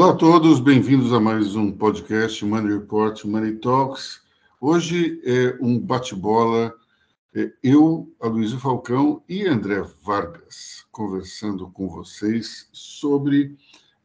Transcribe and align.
Olá 0.00 0.12
a 0.12 0.16
todos, 0.16 0.60
bem-vindos 0.60 1.12
a 1.12 1.20
mais 1.20 1.54
um 1.54 1.70
podcast 1.70 2.42
Money 2.42 2.72
Report 2.72 3.22
Money 3.26 3.56
Talks. 3.56 4.22
Hoje 4.58 5.20
é 5.26 5.58
um 5.60 5.78
bate-bola, 5.78 6.74
é 7.34 7.52
eu, 7.62 8.10
Aloysio 8.18 8.58
Falcão 8.58 9.22
e 9.28 9.46
André 9.46 9.82
Vargas, 10.02 10.86
conversando 10.90 11.68
com 11.68 11.86
vocês 11.86 12.66
sobre, 12.72 13.54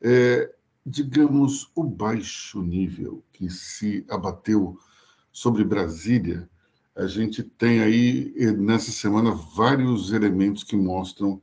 é, 0.01 0.53
digamos, 0.85 1.71
o 1.73 1.85
baixo 1.85 2.61
nível 2.61 3.23
que 3.31 3.49
se 3.49 4.05
abateu 4.09 4.77
sobre 5.31 5.63
Brasília. 5.63 6.49
A 6.93 7.07
gente 7.07 7.41
tem 7.41 7.79
aí, 7.79 8.33
nessa 8.57 8.91
semana, 8.91 9.31
vários 9.31 10.11
elementos 10.11 10.61
que 10.61 10.75
mostram 10.75 11.41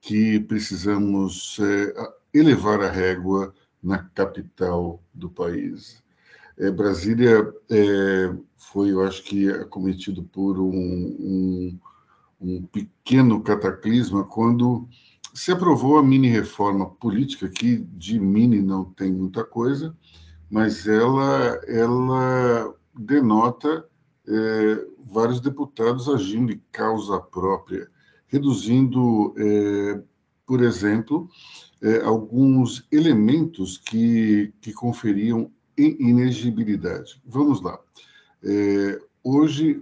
que 0.00 0.40
precisamos 0.40 1.58
é, 1.60 1.92
elevar 2.32 2.80
a 2.80 2.90
régua 2.90 3.54
na 3.82 3.98
capital 3.98 5.02
do 5.14 5.30
país. 5.30 6.02
É, 6.58 6.70
Brasília 6.70 7.52
é, 7.70 8.34
foi, 8.56 8.92
eu 8.92 9.02
acho 9.02 9.22
que, 9.22 9.48
acometido 9.50 10.22
por 10.24 10.58
um, 10.58 10.70
um, 10.70 11.78
um 12.40 12.62
pequeno 12.62 13.42
cataclisma 13.42 14.24
quando 14.24 14.88
se 15.32 15.52
aprovou 15.52 15.98
a 15.98 16.02
mini-reforma 16.02 16.90
política, 16.90 17.48
que 17.48 17.78
de 17.78 18.18
mini 18.18 18.60
não 18.60 18.84
tem 18.84 19.12
muita 19.12 19.44
coisa, 19.44 19.96
mas 20.50 20.86
ela, 20.86 21.60
ela 21.66 22.74
denota 22.94 23.86
é, 24.28 24.86
vários 25.06 25.40
deputados 25.40 26.08
agindo 26.08 26.52
em 26.52 26.60
causa 26.70 27.20
própria, 27.20 27.88
reduzindo, 28.26 29.34
é, 29.38 30.02
por 30.46 30.62
exemplo, 30.62 31.28
é, 31.82 32.02
alguns 32.02 32.86
elementos 32.92 33.78
que, 33.78 34.52
que 34.60 34.72
conferiam 34.72 35.50
inegibilidade. 35.76 37.20
Vamos 37.24 37.62
lá. 37.62 37.78
É, 38.42 39.00
hoje, 39.24 39.78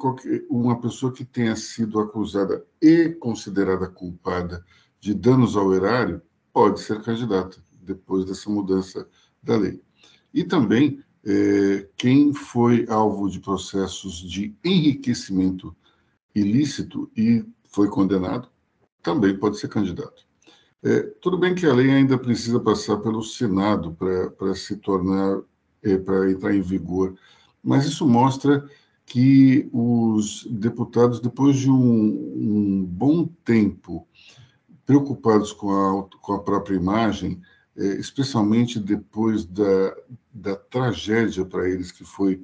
uma 0.49 0.81
pessoa 0.81 1.13
que 1.13 1.25
tenha 1.25 1.57
sido 1.57 1.99
acusada 1.99 2.65
e 2.81 3.09
considerada 3.11 3.89
culpada 3.89 4.65
de 5.01 5.15
danos 5.15 5.57
ao 5.57 5.75
erário 5.75 6.23
pode 6.53 6.81
ser 6.81 7.03
candidata 7.03 7.59
depois 7.83 8.25
dessa 8.25 8.51
mudança 8.51 9.09
da 9.43 9.57
lei. 9.57 9.83
E 10.33 10.45
também 10.45 11.03
é, 11.25 11.89
quem 11.97 12.33
foi 12.33 12.87
alvo 12.89 13.29
de 13.29 13.41
processos 13.41 14.21
de 14.21 14.55
enriquecimento 14.65 15.75
ilícito 16.35 17.11
e 17.17 17.45
foi 17.65 17.89
condenado 17.89 18.49
também 19.03 19.37
pode 19.37 19.59
ser 19.59 19.69
candidato. 19.69 20.28
É, 20.83 21.03
tudo 21.21 21.37
bem 21.37 21.55
que 21.55 21.67
a 21.67 21.75
lei 21.75 21.91
ainda 21.91 22.17
precisa 22.17 22.61
passar 22.61 22.99
pelo 22.99 23.23
Senado 23.23 23.97
para 24.39 24.55
se 24.55 24.77
tornar, 24.77 25.41
é, 25.83 25.97
para 25.97 26.31
entrar 26.31 26.55
em 26.55 26.61
vigor, 26.61 27.17
mas 27.63 27.85
isso 27.85 28.07
mostra 28.07 28.65
que 29.05 29.69
os 29.73 30.47
deputados, 30.51 31.19
depois 31.19 31.57
de 31.59 31.71
um, 31.71 31.75
um 31.75 32.85
bom 32.85 33.27
tempo 33.45 34.07
preocupados 34.87 35.53
com 35.53 35.71
a, 35.71 36.19
com 36.21 36.35
a 36.35 36.43
própria 36.43 36.77
imagem, 36.77 37.41
é, 37.77 37.85
especialmente 37.97 38.79
depois 38.79 39.45
da, 39.45 39.97
da 40.33 40.55
tragédia 40.55 41.45
para 41.45 41.69
eles, 41.69 41.91
que 41.91 42.05
foi 42.05 42.43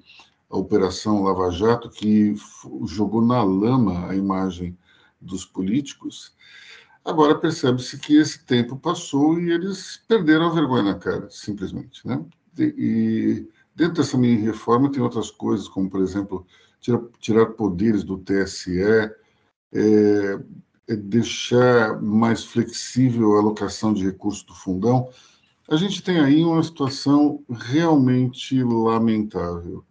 a 0.51 0.57
Operação 0.57 1.23
Lava 1.23 1.51
Jato, 1.51 1.89
que 1.89 2.35
jogou 2.87 3.25
na 3.25 3.43
lama 3.43 4.09
a 4.09 4.17
imagem 4.17 4.77
dos 5.21 5.45
políticos, 5.45 6.35
Agora 7.05 7.39
percebe-se 7.39 7.99
que 7.99 8.17
esse 8.17 8.45
tempo 8.45 8.77
passou 8.77 9.39
e 9.39 9.51
eles 9.51 10.03
perderam 10.09 10.47
a 10.47 10.55
vergonha 10.55 10.85
na 10.85 10.95
cara, 10.95 11.29
simplesmente. 11.31 12.07
Né? 12.07 12.25
E 12.59 13.47
dentro 13.75 13.95
dessa 13.95 14.17
mini 14.17 14.41
reforma 14.41 14.91
tem 14.91 15.03
outras 15.03 15.31
coisas, 15.31 15.69
como, 15.69 15.91
por 15.91 16.01
exemplo, 16.01 16.47
tirar, 16.81 17.01
tirar 17.19 17.47
poderes 17.47 18.05
do 18.05 18.17
TSE, 18.17 18.81
é, 18.81 19.15
é 20.89 20.97
deixar 20.97 22.01
mais 22.01 22.43
flexível 22.45 23.35
a 23.35 23.41
alocação 23.41 23.93
de 23.93 24.05
recursos 24.05 24.43
do 24.43 24.55
fundão. 24.55 25.11
A 25.69 25.77
gente 25.77 26.03
tem 26.03 26.21
aí 26.21 26.43
uma 26.43 26.63
situação 26.63 27.45
realmente 27.51 28.63
lamentável. 28.63 29.85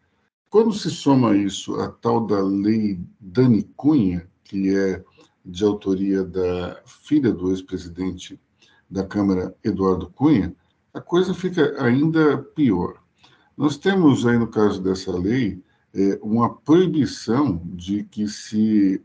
Quando 0.49 0.73
se 0.73 0.89
soma 0.89 1.35
isso 1.35 1.75
à 1.79 1.89
tal 1.89 2.25
da 2.25 2.41
lei 2.41 2.99
Dani 3.19 3.63
Cunha, 3.75 4.27
que 4.43 4.75
é 4.75 5.03
de 5.45 5.63
autoria 5.63 6.23
da 6.23 6.81
filha 6.85 7.31
do 7.31 7.51
ex-presidente 7.51 8.39
da 8.89 9.05
Câmara, 9.05 9.55
Eduardo 9.63 10.09
Cunha, 10.09 10.55
a 10.93 11.01
coisa 11.01 11.33
fica 11.33 11.83
ainda 11.83 12.37
pior. 12.37 13.01
Nós 13.57 13.77
temos 13.77 14.25
aí, 14.25 14.37
no 14.37 14.47
caso 14.47 14.81
dessa 14.81 15.11
lei, 15.11 15.61
é, 15.93 16.19
uma 16.21 16.53
proibição 16.53 17.61
de 17.65 18.03
que 18.03 18.27
se 18.27 19.01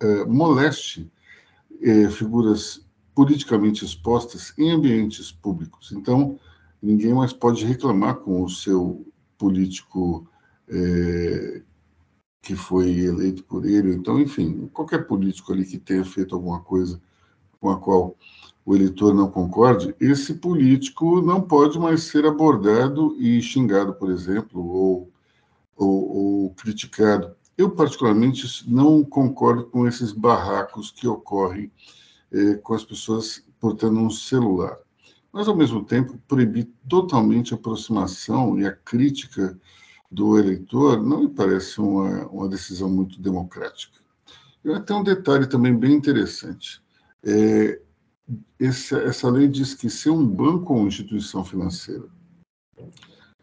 é, 0.00 0.24
moleste 0.24 1.10
é, 1.80 2.08
figuras 2.08 2.84
politicamente 3.14 3.84
expostas 3.84 4.52
em 4.58 4.70
ambientes 4.70 5.32
públicos. 5.32 5.92
Então, 5.92 6.38
ninguém 6.82 7.14
mais 7.14 7.32
pode 7.32 7.64
reclamar 7.64 8.16
com 8.16 8.42
o 8.42 8.50
seu 8.50 9.06
político 9.38 10.28
que 12.46 12.54
foi 12.54 13.00
eleito 13.00 13.42
por 13.42 13.66
ele. 13.66 13.92
Então, 13.92 14.20
enfim, 14.20 14.70
qualquer 14.72 15.04
político 15.08 15.52
ali 15.52 15.64
que 15.64 15.78
tenha 15.78 16.04
feito 16.04 16.32
alguma 16.32 16.60
coisa 16.60 17.02
com 17.60 17.70
a 17.70 17.76
qual 17.76 18.16
o 18.64 18.76
eleitor 18.76 19.12
não 19.12 19.28
concorde, 19.28 19.96
esse 19.98 20.34
político 20.34 21.20
não 21.20 21.40
pode 21.40 21.76
mais 21.76 22.04
ser 22.04 22.24
abordado 22.24 23.16
e 23.18 23.42
xingado, 23.42 23.94
por 23.94 24.12
exemplo, 24.12 24.64
ou, 24.64 25.10
ou, 25.76 26.44
ou 26.44 26.50
criticado. 26.50 27.34
Eu, 27.58 27.70
particularmente, 27.70 28.46
não 28.70 29.02
concordo 29.02 29.64
com 29.64 29.84
esses 29.84 30.12
barracos 30.12 30.92
que 30.92 31.08
ocorrem 31.08 31.72
eh, 32.30 32.54
com 32.62 32.74
as 32.74 32.84
pessoas 32.84 33.42
portando 33.58 33.98
um 33.98 34.10
celular. 34.10 34.76
Mas, 35.32 35.48
ao 35.48 35.56
mesmo 35.56 35.84
tempo, 35.84 36.16
proibir 36.28 36.68
totalmente 36.88 37.52
a 37.54 37.56
aproximação 37.56 38.56
e 38.56 38.64
a 38.64 38.72
crítica 38.72 39.58
do 40.10 40.38
eleitor 40.38 41.02
não 41.02 41.22
me 41.22 41.28
parece 41.28 41.80
uma, 41.80 42.26
uma 42.28 42.48
decisão 42.48 42.88
muito 42.88 43.20
democrática. 43.20 43.98
E 44.64 44.80
tem 44.80 44.96
um 44.96 45.04
detalhe 45.04 45.46
também 45.46 45.76
bem 45.76 45.92
interessante. 45.92 46.82
É, 47.24 47.80
essa, 48.60 48.98
essa 48.98 49.30
lei 49.30 49.46
diz 49.46 49.74
que 49.74 49.88
se 49.88 50.10
um 50.10 50.26
banco 50.26 50.74
ou 50.74 50.86
instituição 50.86 51.44
financeira 51.44 52.04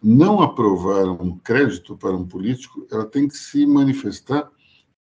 não 0.01 0.41
aprovar 0.41 1.05
um 1.09 1.37
crédito 1.37 1.95
para 1.95 2.15
um 2.15 2.27
político, 2.27 2.85
ela 2.91 3.05
tem 3.05 3.27
que 3.27 3.37
se 3.37 3.65
manifestar 3.65 4.51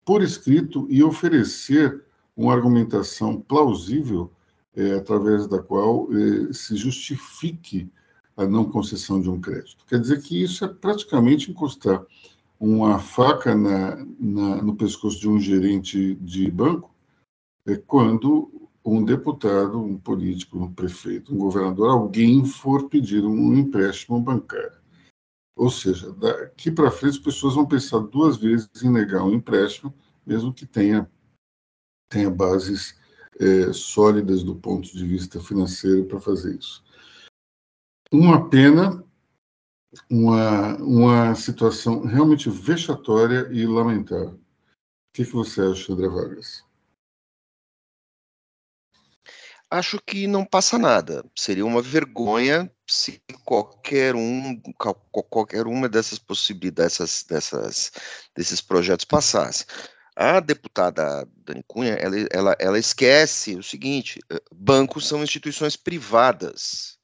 por 0.05 0.21
escrito 0.21 0.85
e 0.89 1.03
oferecer 1.03 2.03
uma 2.35 2.53
argumentação 2.53 3.41
plausível 3.41 4.31
é, 4.75 4.93
através 4.93 5.47
da 5.47 5.61
qual 5.61 6.07
é, 6.11 6.53
se 6.53 6.75
justifique 6.75 7.91
a 8.41 8.47
não 8.47 8.65
concessão 8.65 9.21
de 9.21 9.29
um 9.29 9.39
crédito. 9.39 9.85
Quer 9.87 9.99
dizer 9.99 10.21
que 10.21 10.41
isso 10.41 10.65
é 10.65 10.67
praticamente 10.67 11.51
encostar 11.51 12.05
uma 12.59 12.99
faca 12.99 13.55
na, 13.55 13.95
na, 14.19 14.61
no 14.61 14.75
pescoço 14.75 15.19
de 15.19 15.27
um 15.27 15.39
gerente 15.39 16.13
de 16.15 16.49
banco 16.51 16.93
é 17.65 17.75
quando 17.75 18.69
um 18.85 19.03
deputado, 19.03 19.79
um 19.79 19.97
político, 19.97 20.59
um 20.59 20.71
prefeito, 20.71 21.33
um 21.33 21.37
governador, 21.37 21.89
alguém 21.89 22.45
for 22.45 22.87
pedir 22.89 23.23
um 23.23 23.55
empréstimo 23.55 24.19
bancário. 24.19 24.79
Ou 25.55 25.69
seja, 25.69 26.11
daqui 26.13 26.71
para 26.71 26.91
frente 26.91 27.17
as 27.17 27.23
pessoas 27.23 27.55
vão 27.55 27.65
pensar 27.65 27.99
duas 27.99 28.37
vezes 28.37 28.69
em 28.83 28.91
negar 28.91 29.23
um 29.23 29.33
empréstimo, 29.33 29.93
mesmo 30.25 30.53
que 30.53 30.65
tenha, 30.65 31.09
tenha 32.09 32.29
bases 32.29 32.95
é, 33.39 33.73
sólidas 33.73 34.43
do 34.43 34.55
ponto 34.55 34.91
de 34.91 35.05
vista 35.05 35.39
financeiro 35.39 36.05
para 36.05 36.19
fazer 36.19 36.57
isso 36.57 36.83
uma 38.11 38.49
pena, 38.49 39.03
uma, 40.09 40.75
uma 40.77 41.35
situação 41.35 42.05
realmente 42.05 42.49
vexatória 42.49 43.47
e 43.51 43.65
lamentável. 43.65 44.33
O 44.33 45.13
que, 45.13 45.25
que 45.25 45.31
você 45.31 45.61
acha, 45.61 45.93
André 45.93 46.07
Vargas? 46.07 46.63
Acho 49.69 50.01
que 50.05 50.27
não 50.27 50.45
passa 50.45 50.77
nada. 50.77 51.23
Seria 51.33 51.65
uma 51.65 51.81
vergonha 51.81 52.69
se 52.85 53.21
qualquer 53.45 54.15
um, 54.15 54.61
qualquer 55.29 55.65
uma 55.65 55.87
dessas 55.87 56.19
possibilidades, 56.19 56.97
dessas, 56.97 57.23
dessas, 57.23 57.91
desses 58.35 58.59
projetos 58.59 59.05
passasse. 59.05 59.65
A 60.13 60.41
deputada 60.41 61.25
Dani 61.37 61.63
Cunha, 61.65 61.93
ela, 61.93 62.15
ela, 62.31 62.57
ela 62.59 62.79
esquece 62.79 63.55
o 63.55 63.63
seguinte: 63.63 64.19
eh, 64.29 64.41
bancos 64.53 65.07
são 65.07 65.23
instituições 65.23 65.77
privadas 65.77 66.99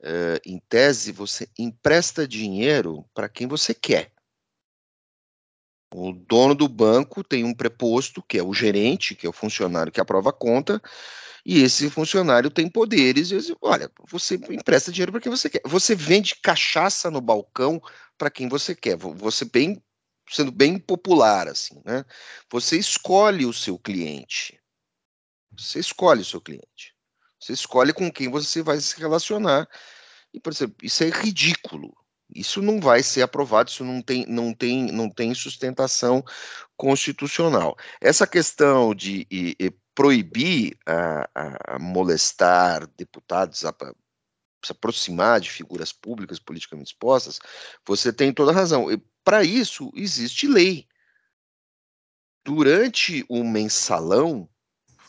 uh, 0.00 0.40
em 0.44 0.58
tese, 0.68 1.12
você 1.12 1.48
empresta 1.58 2.26
dinheiro 2.26 3.04
para 3.14 3.28
quem 3.28 3.46
você 3.46 3.74
quer. 3.74 4.12
O 5.92 6.12
dono 6.12 6.54
do 6.54 6.68
banco 6.68 7.24
tem 7.24 7.44
um 7.44 7.54
preposto, 7.54 8.22
que 8.22 8.38
é 8.38 8.42
o 8.42 8.54
gerente, 8.54 9.14
que 9.14 9.26
é 9.26 9.30
o 9.30 9.32
funcionário 9.32 9.90
que 9.90 10.00
aprova 10.00 10.30
a 10.30 10.32
conta, 10.32 10.80
e 11.44 11.62
esse 11.62 11.90
funcionário 11.90 12.50
tem 12.50 12.68
poderes. 12.68 13.30
E 13.30 13.36
diz, 13.36 13.52
olha, 13.60 13.90
você 14.08 14.36
empresta 14.50 14.92
dinheiro 14.92 15.10
para 15.10 15.20
quem 15.20 15.30
você 15.30 15.50
quer. 15.50 15.62
Você 15.64 15.94
vende 15.94 16.36
cachaça 16.36 17.10
no 17.10 17.20
balcão 17.20 17.82
para 18.16 18.30
quem 18.30 18.48
você 18.48 18.74
quer. 18.74 18.96
Você 18.96 19.44
bem 19.44 19.82
sendo 20.30 20.52
bem 20.52 20.78
popular 20.78 21.48
assim, 21.48 21.82
né? 21.84 22.04
Você 22.50 22.78
escolhe 22.78 23.44
o 23.44 23.52
seu 23.52 23.76
cliente. 23.76 24.60
Você 25.58 25.80
escolhe 25.80 26.22
o 26.22 26.24
seu 26.24 26.40
cliente. 26.40 26.94
Você 27.40 27.54
escolhe 27.54 27.92
com 27.92 28.12
quem 28.12 28.28
você 28.28 28.62
vai 28.62 28.78
se 28.80 28.98
relacionar. 29.00 29.68
E, 30.32 30.38
por 30.38 30.52
exemplo, 30.52 30.76
isso 30.82 31.02
é 31.02 31.08
ridículo. 31.08 31.96
Isso 32.32 32.62
não 32.62 32.80
vai 32.80 33.02
ser 33.02 33.22
aprovado, 33.22 33.70
isso 33.70 33.84
não 33.84 34.00
tem, 34.00 34.24
não 34.26 34.54
tem, 34.54 34.92
não 34.92 35.10
tem 35.10 35.34
sustentação 35.34 36.24
constitucional. 36.76 37.76
Essa 38.00 38.26
questão 38.26 38.94
de 38.94 39.26
e, 39.30 39.56
e, 39.58 39.70
proibir 39.94 40.78
a, 40.86 41.28
a, 41.74 41.78
molestar 41.78 42.86
deputados, 42.96 43.64
a, 43.64 43.74
se 44.64 44.72
aproximar 44.72 45.40
de 45.40 45.50
figuras 45.50 45.92
públicas 45.92 46.38
politicamente 46.38 46.92
expostas, 46.92 47.40
você 47.84 48.12
tem 48.12 48.32
toda 48.32 48.52
a 48.52 48.54
razão. 48.54 48.86
Para 49.24 49.42
isso, 49.42 49.90
existe 49.94 50.46
lei. 50.46 50.86
Durante 52.44 53.24
o 53.28 53.42
mensalão, 53.42 54.48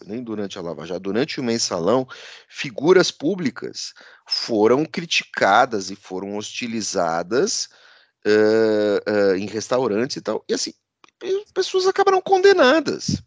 nem 0.05 0.23
durante 0.23 0.57
a 0.57 0.61
Lava 0.61 0.85
Jato, 0.85 0.99
durante 0.99 1.39
o 1.39 1.43
mensalão, 1.43 2.07
figuras 2.47 3.11
públicas 3.11 3.93
foram 4.27 4.85
criticadas 4.85 5.89
e 5.89 5.95
foram 5.95 6.37
hostilizadas 6.37 7.69
uh, 8.25 9.11
uh, 9.11 9.35
em 9.35 9.45
restaurantes 9.45 10.17
e 10.17 10.21
tal. 10.21 10.43
E 10.47 10.53
assim, 10.53 10.73
pessoas 11.53 11.87
acabaram 11.87 12.21
condenadas. 12.21 13.21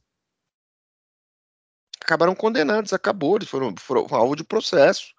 Acabaram 2.00 2.34
condenadas, 2.34 2.92
acabou, 2.92 3.36
eles 3.36 3.48
foram, 3.48 3.74
foram 3.78 4.06
alvo 4.10 4.36
de 4.36 4.44
processo. 4.44 5.14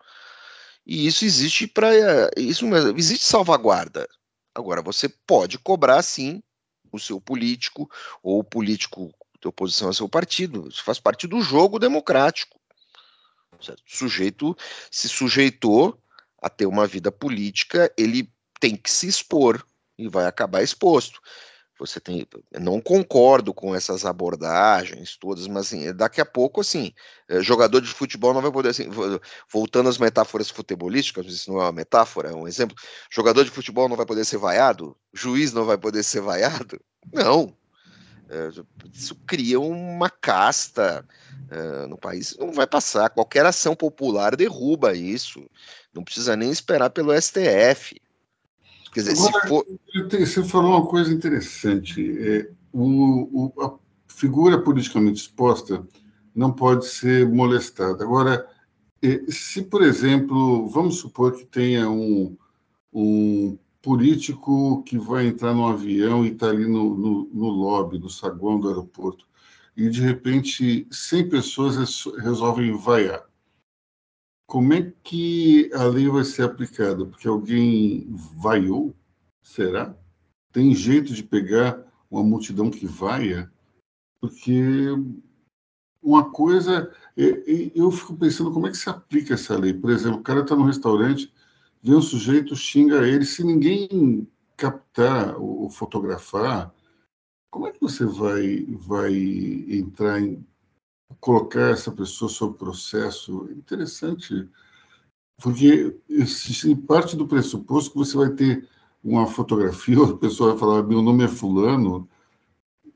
E 0.85 1.07
isso 1.07 1.25
existe 1.25 1.65
para. 1.67 1.89
Isso 2.37 2.65
existe 2.95 3.25
salvaguarda. 3.25 4.07
Agora, 4.53 4.81
você 4.81 5.09
pode 5.09 5.57
cobrar 5.57 6.01
sim 6.03 6.43
o 6.91 6.99
seu 6.99 7.19
político 7.19 7.89
ou 8.21 8.39
o 8.39 8.43
político 8.43 9.11
de 9.45 9.49
oposição 9.49 9.87
ao 9.87 9.93
seu 9.93 10.09
partido. 10.09 10.67
Isso 10.67 10.83
faz 10.83 10.99
parte 10.99 11.27
do 11.27 11.39
jogo 11.41 11.77
democrático. 11.77 12.59
O 13.53 13.75
sujeito 13.85 14.57
se 14.91 15.07
sujeitou 15.07 15.97
a 16.41 16.49
ter 16.49 16.65
uma 16.65 16.85
vida 16.85 17.11
política, 17.11 17.91
ele 17.97 18.29
tem 18.59 18.75
que 18.75 18.89
se 18.89 19.07
expor 19.07 19.65
e 19.97 20.07
vai 20.07 20.25
acabar 20.25 20.61
exposto. 20.61 21.21
Você 21.77 21.99
tem, 21.99 22.25
não 22.57 22.79
concordo 22.79 23.53
com 23.53 23.75
essas 23.75 24.05
abordagens 24.05 25.17
todas, 25.17 25.45
mas 25.47 25.67
assim, 25.67 25.93
daqui 25.93 26.21
a 26.21 26.25
pouco, 26.25 26.61
assim, 26.61 26.93
eh, 27.27 27.41
jogador 27.41 27.81
de 27.81 27.89
futebol 27.89 28.33
não 28.33 28.41
vai 28.41 28.51
poder, 28.51 28.69
assim, 28.69 28.87
voltando 29.51 29.89
às 29.89 29.97
metáforas 29.97 30.49
futebolísticas, 30.49 31.25
isso 31.25 31.51
não 31.51 31.59
é 31.59 31.63
uma 31.63 31.73
metáfora, 31.73 32.29
é 32.29 32.33
um 32.33 32.47
exemplo. 32.47 32.77
Jogador 33.11 33.43
de 33.43 33.51
futebol 33.51 33.89
não 33.89 33.97
vai 33.97 34.05
poder 34.05 34.23
ser 34.23 34.37
vaiado, 34.37 34.95
juiz 35.13 35.51
não 35.51 35.65
vai 35.65 35.77
poder 35.77 36.03
ser 36.03 36.21
vaiado. 36.21 36.79
Não, 37.11 37.53
isso 38.93 39.15
cria 39.27 39.59
uma 39.59 40.09
casta 40.09 41.05
uh, 41.51 41.87
no 41.87 41.97
país. 41.97 42.35
Não 42.39 42.51
vai 42.51 42.67
passar. 42.67 43.09
Qualquer 43.09 43.45
ação 43.45 43.75
popular 43.75 44.35
derruba 44.35 44.95
isso. 44.95 45.45
Não 45.93 46.03
precisa 46.03 46.35
nem 46.35 46.51
esperar 46.51 46.89
pelo 46.89 47.13
STF. 47.19 47.99
Quer 48.93 49.01
dizer, 49.01 49.11
Agora, 49.11 49.41
se 49.41 49.47
for... 49.47 49.65
Você 50.11 50.43
falou 50.43 50.71
uma 50.71 50.87
coisa 50.87 51.13
interessante. 51.13 52.17
É, 52.19 52.49
o, 52.71 53.51
o, 53.53 53.63
a 53.63 53.77
figura 54.07 54.61
politicamente 54.61 55.21
exposta 55.21 55.85
não 56.33 56.51
pode 56.51 56.85
ser 56.85 57.27
molestada. 57.27 58.03
Agora, 58.03 58.47
é, 59.01 59.21
se, 59.29 59.61
por 59.61 59.83
exemplo, 59.83 60.67
vamos 60.67 60.97
supor 60.97 61.33
que 61.33 61.45
tenha 61.45 61.89
um, 61.89 62.35
um 62.93 63.57
político 63.85 64.81
que 64.81 64.97
vai 64.97 65.27
entrar 65.27 65.53
no 65.53 65.67
avião 65.67 66.25
e 66.25 66.29
está 66.29 66.49
ali 66.49 66.65
no, 66.65 66.97
no, 66.97 67.29
no, 67.31 67.49
lobby, 67.49 67.99
no 67.99 68.09
saguão 68.09 68.59
do 68.59 68.67
aeroporto, 68.67 69.27
e 69.77 69.87
de 69.87 70.01
repente 70.01 70.87
100 70.89 71.29
pessoas 71.29 72.03
resolvem 72.17 72.75
vaiar. 72.75 73.23
Como 74.47 74.73
é 74.73 74.91
que 75.03 75.69
a 75.71 75.83
lei 75.83 76.09
vai 76.09 76.23
ser 76.23 76.43
aplicada? 76.43 77.05
Porque 77.05 77.27
alguém 77.27 78.07
vaiou? 78.09 78.95
Será? 79.43 79.95
Tem 80.51 80.73
jeito 80.73 81.13
de 81.13 81.21
pegar 81.21 81.79
uma 82.09 82.23
multidão 82.23 82.71
que 82.71 82.87
vaia? 82.87 83.51
Porque 84.19 84.95
uma 86.01 86.31
coisa. 86.31 86.91
Eu 87.15 87.91
fico 87.91 88.15
pensando 88.15 88.51
como 88.51 88.65
é 88.65 88.71
que 88.71 88.77
se 88.77 88.89
aplica 88.89 89.35
essa 89.35 89.55
lei. 89.57 89.73
Por 89.73 89.91
exemplo, 89.91 90.19
o 90.19 90.23
cara 90.23 90.41
está 90.41 90.55
no 90.55 90.65
restaurante 90.65 91.31
vê 91.85 91.93
um 91.93 92.01
sujeito, 92.01 92.55
xinga 92.55 93.07
ele, 93.07 93.23
se 93.23 93.43
ninguém 93.43 94.27
captar 94.57 95.39
ou 95.39 95.69
fotografar, 95.69 96.73
como 97.51 97.67
é 97.67 97.71
que 97.71 97.79
você 97.79 98.03
vai, 98.03 98.65
vai 98.71 99.13
entrar 99.13 100.19
em 100.19 100.43
colocar 101.19 101.69
essa 101.69 101.91
pessoa 101.91 102.27
sob 102.27 102.57
processo? 102.57 103.47
Interessante, 103.51 104.49
porque 105.39 105.95
se 106.25 106.75
parte 106.75 107.15
do 107.15 107.27
pressuposto 107.27 107.91
que 107.91 107.97
você 107.97 108.17
vai 108.17 108.29
ter 108.31 108.67
uma 109.03 109.27
fotografia, 109.27 110.01
a 110.09 110.17
pessoa 110.17 110.51
vai 110.51 110.59
falar, 110.59 110.83
meu 110.83 111.03
nome 111.03 111.25
é 111.25 111.27
fulano, 111.27 112.09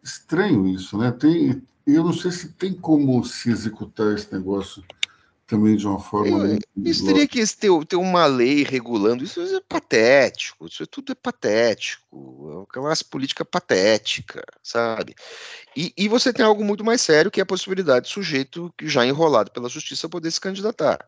estranho 0.04 0.68
isso, 0.68 0.98
né? 0.98 1.12
Tem, 1.12 1.62
eu 1.86 2.04
não 2.04 2.14
sei 2.14 2.32
se 2.32 2.54
tem 2.54 2.74
como 2.74 3.24
se 3.24 3.52
executar 3.52 4.16
esse 4.16 4.34
negócio 4.34 4.84
também 5.50 5.76
de 5.76 5.88
uma 5.88 6.00
forma. 6.00 6.48
Eu, 6.48 6.60
isso 6.86 7.04
teria 7.04 7.28
que 7.28 7.44
ter, 7.56 7.86
ter 7.86 7.96
uma 7.96 8.28
lei 8.28 8.64
regulando 8.64 9.24
isso, 9.24 9.42
é 9.42 9.60
patético, 9.68 10.68
isso 10.68 10.86
tudo 10.86 11.12
é 11.12 11.16
patético, 11.16 12.06
é 12.14 12.56
uma 12.58 12.66
classe 12.68 13.04
política 13.04 13.44
patética, 13.44 14.44
sabe? 14.62 15.16
E, 15.76 15.92
e 15.98 16.08
você 16.08 16.32
tem 16.32 16.46
algo 16.46 16.64
muito 16.64 16.86
mais 16.86 17.02
sério, 17.02 17.32
que 17.32 17.40
é 17.40 17.44
a 17.44 17.48
possibilidade 17.48 18.08
do 18.08 18.12
sujeito 18.12 18.72
que 18.78 18.88
já 18.88 19.04
enrolado 19.06 19.50
pela 19.50 19.68
justiça 19.68 20.08
poder 20.08 20.30
se 20.30 20.40
candidatar. 20.40 21.04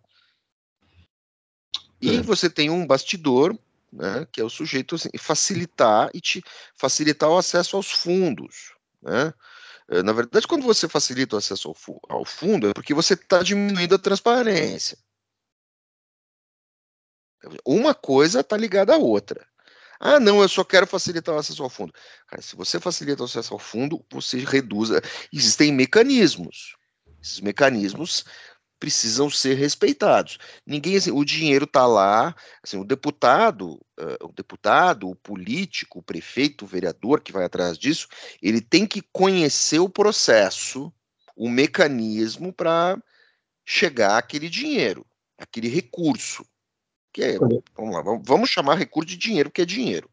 E 2.01 2.17
é. 2.17 2.21
você 2.23 2.49
tem 2.49 2.71
um 2.71 2.88
bastidor, 2.88 3.55
né, 3.93 4.27
que 4.31 4.41
é 4.41 4.43
o 4.43 4.49
sujeito 4.49 4.95
assim, 4.95 5.09
facilitar 5.19 6.09
e 6.15 6.19
te 6.19 6.43
facilitar 6.75 7.29
o 7.29 7.38
acesso 7.38 7.75
aos 7.75 7.91
fundos, 7.91 8.73
né? 9.03 9.31
Eh, 9.91 10.01
na 10.03 10.13
verdade, 10.13 10.48
quando 10.48 10.63
você 10.63 10.88
facilita 10.88 11.36
o 11.36 11.39
acesso 11.39 11.67
ao, 11.67 11.74
fu 11.74 12.00
ao 12.07 12.24
fundo, 12.25 12.69
é 12.69 12.74
porque 12.74 12.93
você 12.93 13.13
está 13.13 13.43
diminuindo 13.43 13.95
a 13.95 14.00
transparência. 14.00 14.98
Uma 17.65 17.93
coisa 17.93 18.39
está 18.39 18.55
ligada 18.55 18.93
à 18.93 18.98
outra. 18.98 19.45
Ah, 20.00 20.19
não, 20.19 20.41
eu 20.41 20.50
só 20.50 20.63
quero 20.63 20.88
facilitar 20.88 21.36
o 21.36 21.38
acesso 21.38 21.62
ao 21.62 21.69
fundo. 21.69 21.93
Cara, 22.27 22.41
se 22.41 22.55
você 22.55 22.79
facilita 22.79 23.21
o 23.21 23.25
acesso 23.25 23.53
ao 23.53 23.60
fundo, 23.60 24.03
você 24.12 24.39
reduz. 24.39 24.89
Existem 25.33 25.71
mecanismos. 25.74 26.75
Esses 27.21 27.39
mecanismos 27.39 28.25
precisam 28.81 29.29
ser 29.29 29.53
respeitados. 29.53 30.39
Ninguém, 30.65 30.97
assim, 30.97 31.11
o 31.11 31.23
dinheiro 31.23 31.65
está 31.65 31.85
lá, 31.85 32.35
assim, 32.63 32.77
o 32.77 32.83
deputado, 32.83 33.73
uh, 34.00 34.25
o 34.27 34.33
deputado, 34.33 35.07
o 35.07 35.15
político, 35.15 36.00
o 36.00 36.03
prefeito, 36.03 36.65
o 36.65 36.67
vereador 36.67 37.21
que 37.21 37.31
vai 37.31 37.45
atrás 37.45 37.77
disso, 37.77 38.07
ele 38.41 38.59
tem 38.59 38.88
que 38.88 39.03
conhecer 39.13 39.77
o 39.77 39.88
processo, 39.88 40.91
o 41.35 41.47
mecanismo 41.47 42.51
para 42.51 43.00
chegar 43.63 44.17
àquele 44.17 44.50
dinheiro, 44.50 45.05
aquele 45.38 45.69
recurso. 45.69 46.43
Que 47.13 47.23
é, 47.23 47.38
vamos 47.38 47.93
lá, 47.93 48.01
vamos 48.23 48.50
chamar 48.50 48.79
recurso 48.79 49.09
de 49.09 49.17
dinheiro, 49.17 49.51
que 49.51 49.61
é 49.61 49.65
dinheiro. 49.65 50.09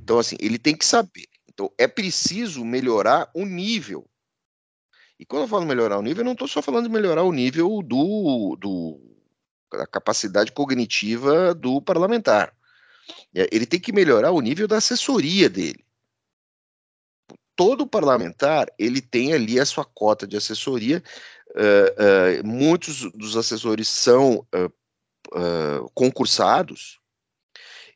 Então, 0.00 0.16
assim, 0.20 0.36
ele 0.38 0.58
tem 0.58 0.76
que 0.76 0.84
saber. 0.84 1.26
Então, 1.48 1.72
é 1.76 1.88
preciso 1.88 2.64
melhorar 2.64 3.28
o 3.34 3.44
nível 3.44 4.08
e 5.20 5.26
quando 5.26 5.42
eu 5.42 5.48
falo 5.48 5.66
melhorar 5.66 5.98
o 5.98 6.02
nível, 6.02 6.22
eu 6.22 6.24
não 6.24 6.32
estou 6.32 6.48
só 6.48 6.62
falando 6.62 6.84
de 6.84 6.90
melhorar 6.90 7.24
o 7.24 7.32
nível 7.32 7.82
do, 7.82 8.56
do, 8.58 8.98
da 9.70 9.86
capacidade 9.86 10.50
cognitiva 10.50 11.54
do 11.54 11.82
parlamentar. 11.82 12.56
É, 13.34 13.46
ele 13.52 13.66
tem 13.66 13.78
que 13.78 13.92
melhorar 13.92 14.30
o 14.30 14.40
nível 14.40 14.66
da 14.66 14.78
assessoria 14.78 15.50
dele. 15.50 15.84
Todo 17.54 17.86
parlamentar 17.86 18.72
ele 18.78 19.02
tem 19.02 19.34
ali 19.34 19.60
a 19.60 19.66
sua 19.66 19.84
cota 19.84 20.26
de 20.26 20.38
assessoria. 20.38 21.02
Uh, 21.50 22.40
uh, 22.42 22.46
muitos 22.46 23.02
dos 23.12 23.36
assessores 23.36 23.88
são 23.88 24.46
uh, 24.54 25.90
concursados, 25.92 26.98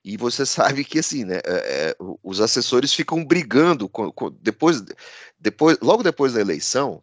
e 0.04 0.18
você 0.18 0.44
sabe 0.44 0.84
que 0.84 0.98
assim, 0.98 1.24
né, 1.24 1.40
é, 1.42 1.96
os 2.22 2.42
assessores 2.42 2.92
ficam 2.92 3.24
brigando 3.24 3.88
com, 3.88 4.12
com, 4.12 4.30
depois, 4.30 4.82
depois, 5.38 5.78
logo 5.80 6.02
depois 6.02 6.34
da 6.34 6.40
eleição, 6.42 7.02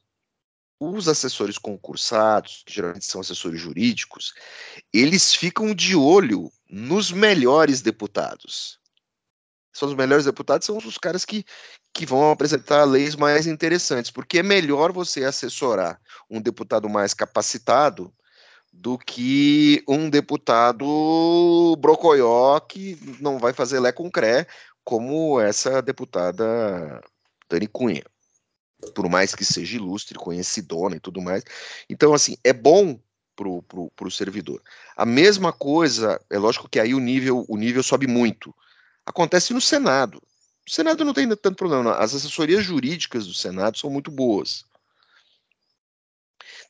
os 0.82 1.08
assessores 1.08 1.60
concursados, 1.60 2.64
que 2.66 2.74
geralmente 2.74 3.06
são 3.06 3.22
assessores 3.22 3.62
jurídicos, 3.62 4.34
eles 4.92 5.32
ficam 5.32 5.76
de 5.76 5.96
olho 5.96 6.52
nos 6.68 7.12
melhores 7.12 7.82
deputados. 7.82 8.80
São 9.72 9.88
os 9.90 9.96
melhores 9.96 10.26
deputados, 10.26 10.66
são 10.66 10.78
os 10.78 10.98
caras 10.98 11.24
que, 11.24 11.46
que 11.94 12.04
vão 12.04 12.32
apresentar 12.32 12.84
leis 12.84 13.16
mais 13.16 13.46
interessantes, 13.46 14.10
porque 14.10 14.40
é 14.40 14.44
melhor 14.44 14.92
você 14.92 15.24
assessorar 15.24 16.02
um 16.28 16.42
deputado 16.42 16.90
mais 16.90 17.14
capacitado 17.14 18.12
do 18.74 18.98
que 18.98 19.84
um 19.88 20.10
deputado 20.10 21.76
brocoió 21.78 22.60
que 22.60 22.98
não 23.20 23.38
vai 23.38 23.54
fazer 23.54 23.80
lé 23.80 23.92
com 23.92 24.10
como 24.84 25.40
essa 25.40 25.80
deputada 25.80 27.00
Dani 27.48 27.68
Cunha. 27.68 28.04
Por 28.94 29.10
mais 29.10 29.36
que 29.36 29.46
seja 29.46 29.78
ilustre, 29.78 30.18
conhecidona 30.18 30.96
e 30.96 31.00
tudo 31.00 31.22
mais. 31.22 31.44
Então, 31.90 32.14
assim, 32.14 32.36
é 32.44 32.54
bom 32.54 33.00
pro, 33.36 33.92
pro 33.96 34.12
servidor. 34.12 34.62
A 34.96 35.06
mesma 35.06 35.52
coisa, 35.52 36.20
é 36.30 36.38
lógico 36.38 36.70
que 36.70 36.80
aí 36.80 36.94
o 36.94 37.00
nível, 37.00 37.46
o 37.48 37.58
nível 37.58 37.82
sobe 37.84 38.08
muito. 38.08 38.54
Acontece 39.06 39.54
no 39.54 39.62
Senado. 39.62 40.22
O 40.68 40.72
Senado 40.72 41.04
não 41.04 41.14
tem 41.14 41.28
tanto 41.30 41.56
problema. 41.56 41.96
As 41.96 42.14
assessorias 42.14 42.64
jurídicas 42.64 43.26
do 43.26 43.34
Senado 43.34 43.78
são 43.78 43.90
muito 43.90 44.12
boas. 44.12 44.66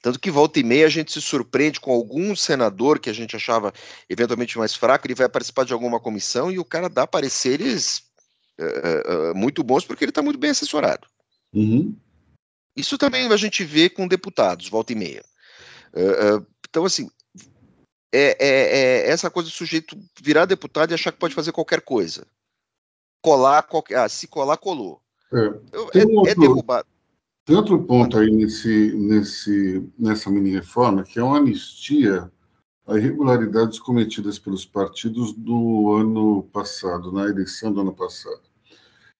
Tanto 0.01 0.20
que 0.20 0.32
volta 0.32 0.60
e 0.60 0.63
meia 0.63 0.88
a 0.88 0.89
gente 0.89 1.12
se 1.12 1.22
surpreende 1.22 1.80
com 1.80 1.91
algum 1.91 2.36
senador 2.36 3.00
que 3.00 3.10
a 3.10 3.13
gente 3.13 3.36
achava 3.36 3.72
eventualmente 4.10 4.58
mais 4.58 4.74
fraco, 4.74 5.06
ele 5.06 5.13
vai 5.13 5.30
participar 5.30 5.63
de 5.63 5.74
alguma 5.74 6.00
comissão 6.00 6.51
e 6.51 6.58
o 6.58 6.65
cara 6.65 6.89
dá 6.89 7.06
pareceres 7.06 8.01
uh, 8.60 9.32
uh, 9.32 9.36
muito 9.36 9.63
bons 9.63 9.86
porque 9.86 10.03
ele 10.03 10.10
está 10.10 10.24
muito 10.24 10.39
bem 10.39 10.50
assessorado. 10.50 11.08
Uhum. 11.53 11.96
Isso 12.75 12.98
também 12.98 13.27
a 13.27 13.38
gente 13.38 13.63
vê 13.63 13.89
com 13.89 14.08
deputados, 14.08 14.70
volta 14.70 14.93
e 14.93 14.96
meia. 14.96 15.24
Uh, 15.93 16.46
então, 16.67 16.86
assim, 16.86 17.10
é, 18.13 18.38
é, 18.39 18.48
é, 18.48 19.10
essa 19.10 19.29
coisa 19.29 19.50
do 19.50 19.53
sujeito 19.53 19.98
virar 20.22 20.46
deputado 20.46 20.91
e 20.91 20.93
achar 20.93 21.12
que 21.12 21.20
pode 21.20 21.36
fazer 21.36 21.51
qualquer 21.51 21.81
coisa. 21.81 22.25
Colar, 23.22 23.63
qualquer, 23.63 24.00
ah, 24.00 24.10
se 24.10 24.27
colar, 24.27 24.58
colou. 24.58 25.01
É, 25.34 26.00
é, 26.00 26.31
é 26.31 26.36
derrubado. 26.36 26.88
Tem 27.46 27.55
outro 27.55 27.81
ponto 27.84 28.17
aí 28.17 28.29
nesse, 28.29 28.93
nesse, 28.93 29.89
nessa 29.98 30.29
mini-reforma, 30.29 31.03
que 31.03 31.20
é 31.20 31.24
uma 31.24 31.38
anistia 31.38 32.31
a 32.88 32.98
irregularidades 32.98 33.79
cometidas 33.79 34.38
pelos 34.38 34.65
partidos 34.65 35.34
do 35.34 35.93
ano 35.93 36.43
passado, 36.51 37.12
na 37.12 37.25
eleição 37.25 37.72
do 37.72 37.81
ano 37.81 37.93
passado. 37.93 38.41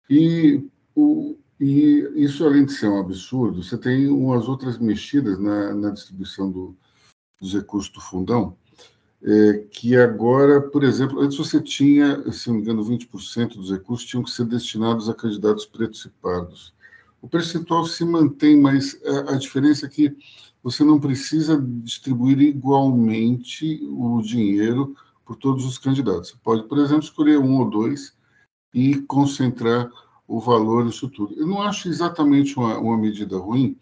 E, 0.10 0.64
o, 0.96 1.38
e 1.62 2.12
isso, 2.15 2.44
além 2.44 2.65
de 2.65 2.74
ser 2.74 2.88
um 2.88 3.00
absurdo, 3.00 3.62
você 3.62 3.77
tem 3.77 4.08
umas 4.08 4.48
outras 4.48 4.80
mexidas 4.80 5.38
na, 5.38 5.75
na 5.75 5.91
distribuição 5.91 6.51
do, 6.51 6.75
dos 7.39 7.53
recursos 7.53 7.91
do 7.91 8.01
fundão, 8.01 8.58
é, 9.22 9.68
que 9.70 9.96
agora, 9.96 10.60
por 10.60 10.84
exemplo, 10.84 11.20
antes 11.20 11.38
você 11.38 11.62
tinha, 11.62 12.32
se 12.32 12.48
não 12.48 12.56
me 12.56 12.62
engano, 12.63 12.84
20% 12.84 13.58
dos 13.58 13.70
recursos 13.70 14.08
tinham 14.08 14.24
que 14.24 14.32
ser 14.32 14.46
destinados 14.46 15.08
a 15.08 15.13
candidatos 15.13 15.68
pretos 15.68 16.03
e 16.03 16.10
pardos. 16.10 16.74
O 17.22 17.30
percentual 17.30 17.86
se 17.86 18.03
mantém, 18.03 18.60
mas 18.60 19.00
a, 19.06 19.34
a 19.34 19.38
diferença 19.38 19.86
é 19.86 19.89
que 19.89 20.18
você 20.63 20.84
não 20.84 21.00
precisa 21.00 21.62
distribuir 21.62 22.39
igualmente 22.39 23.84
o 23.84 24.20
dinheiro 24.24 24.96
por 25.24 25.36
todos 25.36 25.63
os 25.63 25.77
candidatos. 25.77 26.30
Você 26.30 26.38
pode, 26.44 26.63
por 26.63 26.80
exemplo, 26.80 27.03
escolher 27.03 27.38
um 27.38 27.60
ou 27.60 27.70
dois 27.70 28.15
e 28.74 28.96
concentrar 29.03 29.91
o 30.32 30.40
valor 30.40 30.86
nisso 30.86 31.10
tudo. 31.10 31.34
Eu 31.38 31.46
não 31.46 31.62
acho 31.62 31.90
exatamente 31.90 32.58
uma, 32.58 32.78
uma 32.80 32.98
medida 32.98 33.38
ruim, 33.38 33.78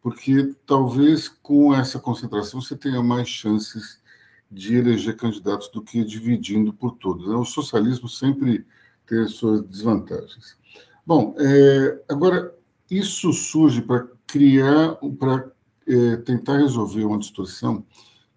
porque 0.00 0.54
talvez 0.64 1.28
com 1.28 1.74
essa 1.74 1.98
concentração 1.98 2.60
você 2.60 2.76
tenha 2.76 3.02
mais 3.02 3.28
chances 3.28 4.00
de 4.48 4.76
eleger 4.76 5.16
candidatos 5.16 5.68
do 5.70 5.82
que 5.82 6.04
dividindo 6.04 6.72
por 6.72 6.92
todos. 6.92 7.26
Né? 7.26 7.34
O 7.34 7.44
socialismo 7.44 8.08
sempre 8.08 8.64
tem 9.06 9.22
as 9.22 9.32
suas 9.32 9.60
desvantagens. 9.62 10.56
Bom, 11.04 11.34
é, 11.36 12.00
agora 12.08 12.54
isso 12.88 13.32
surge 13.32 13.82
para 13.82 14.06
criar, 14.24 14.96
para 15.18 15.50
é, 15.84 16.16
tentar 16.18 16.58
resolver 16.58 17.04
uma 17.04 17.18
distorção 17.18 17.84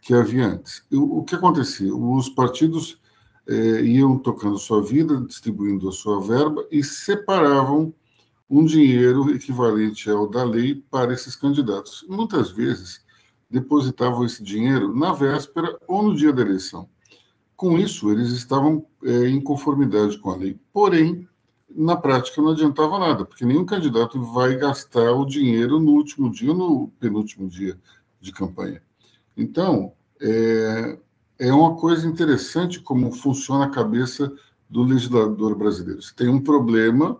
que 0.01 0.15
havia 0.15 0.47
antes. 0.47 0.83
O, 0.91 1.19
o 1.19 1.23
que 1.23 1.35
acontecia? 1.35 1.93
Os 1.93 2.27
partidos 2.27 2.99
é, 3.47 3.81
iam 3.83 4.17
tocando 4.17 4.57
sua 4.57 4.81
vida, 4.81 5.19
distribuindo 5.21 5.89
a 5.89 5.91
sua 5.91 6.21
verba 6.21 6.65
e 6.71 6.83
separavam 6.83 7.93
um 8.49 8.65
dinheiro 8.65 9.33
equivalente 9.33 10.09
ao 10.09 10.27
da 10.29 10.43
lei 10.43 10.75
para 10.91 11.13
esses 11.13 11.35
candidatos. 11.35 12.05
Muitas 12.09 12.51
vezes 12.51 13.01
depositavam 13.49 14.25
esse 14.25 14.43
dinheiro 14.43 14.95
na 14.95 15.13
véspera 15.13 15.77
ou 15.87 16.03
no 16.03 16.15
dia 16.15 16.33
da 16.33 16.41
eleição. 16.41 16.89
Com 17.55 17.77
isso, 17.77 18.11
eles 18.11 18.29
estavam 18.31 18.85
é, 19.03 19.27
em 19.27 19.39
conformidade 19.39 20.17
com 20.17 20.31
a 20.31 20.35
lei. 20.35 20.59
Porém, 20.73 21.27
na 21.69 21.95
prática 21.95 22.41
não 22.41 22.51
adiantava 22.51 22.99
nada, 22.99 23.25
porque 23.25 23.45
nenhum 23.45 23.65
candidato 23.65 24.21
vai 24.21 24.55
gastar 24.55 25.11
o 25.13 25.25
dinheiro 25.25 25.79
no 25.79 25.91
último 25.91 26.29
dia 26.29 26.53
no 26.53 26.89
penúltimo 26.99 27.47
dia 27.47 27.77
de 28.19 28.31
campanha. 28.31 28.81
Então, 29.35 29.93
é, 30.19 30.97
é 31.41 31.51
uma 31.51 31.75
coisa 31.75 32.07
interessante 32.07 32.79
como 32.79 33.11
funciona 33.11 33.65
a 33.65 33.69
cabeça 33.69 34.31
do 34.69 34.83
legislador 34.83 35.55
brasileiro. 35.55 35.99
Você 35.99 36.13
tem 36.13 36.29
um 36.29 36.39
problema, 36.39 37.19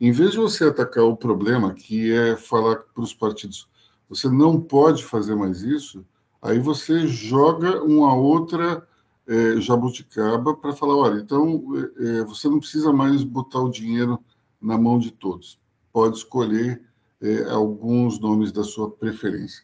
em 0.00 0.10
vez 0.10 0.30
de 0.30 0.38
você 0.38 0.64
atacar 0.64 1.04
o 1.04 1.14
problema, 1.14 1.74
que 1.74 2.10
é 2.10 2.34
falar 2.34 2.76
para 2.76 3.02
os 3.02 3.12
partidos, 3.12 3.68
você 4.08 4.26
não 4.26 4.58
pode 4.58 5.04
fazer 5.04 5.34
mais 5.34 5.60
isso, 5.60 6.02
aí 6.40 6.58
você 6.58 7.06
joga 7.06 7.84
uma 7.84 8.14
outra 8.14 8.88
é, 9.26 9.60
jabuticaba 9.60 10.56
para 10.56 10.72
falar, 10.72 10.96
olha, 10.96 11.20
então 11.20 11.62
é, 11.98 12.20
é, 12.20 12.24
você 12.24 12.48
não 12.48 12.60
precisa 12.60 12.90
mais 12.90 13.22
botar 13.22 13.60
o 13.60 13.70
dinheiro 13.70 14.18
na 14.58 14.78
mão 14.78 14.98
de 14.98 15.10
todos, 15.10 15.60
pode 15.92 16.16
escolher 16.16 16.80
é, 17.20 17.42
alguns 17.50 18.18
nomes 18.18 18.50
da 18.50 18.64
sua 18.64 18.90
preferência. 18.90 19.62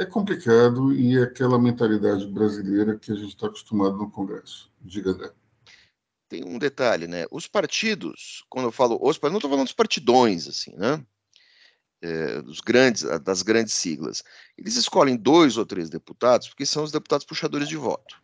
É 0.00 0.06
complicado 0.06 0.94
e 0.94 1.18
é 1.18 1.24
aquela 1.24 1.58
mentalidade 1.58 2.26
brasileira 2.26 2.98
que 2.98 3.12
a 3.12 3.14
gente 3.14 3.34
está 3.34 3.48
acostumado 3.48 3.98
no 3.98 4.10
Congresso. 4.10 4.72
Diga, 4.80 5.10
André. 5.10 5.30
Tem 6.26 6.42
um 6.42 6.58
detalhe, 6.58 7.06
né? 7.06 7.26
Os 7.30 7.46
partidos, 7.46 8.42
quando 8.48 8.64
eu 8.64 8.72
falo 8.72 8.98
os, 8.98 9.20
não 9.20 9.34
estou 9.34 9.50
falando 9.50 9.66
dos 9.66 9.74
partidões, 9.74 10.48
assim, 10.48 10.74
né? 10.74 11.04
É, 12.00 12.40
dos 12.40 12.62
grandes, 12.62 13.02
das 13.22 13.42
grandes 13.42 13.74
siglas. 13.74 14.24
Eles 14.56 14.74
escolhem 14.76 15.18
dois 15.18 15.58
ou 15.58 15.66
três 15.66 15.90
deputados 15.90 16.48
porque 16.48 16.64
são 16.64 16.82
os 16.82 16.90
deputados 16.90 17.26
puxadores 17.26 17.68
de 17.68 17.76
voto. 17.76 18.22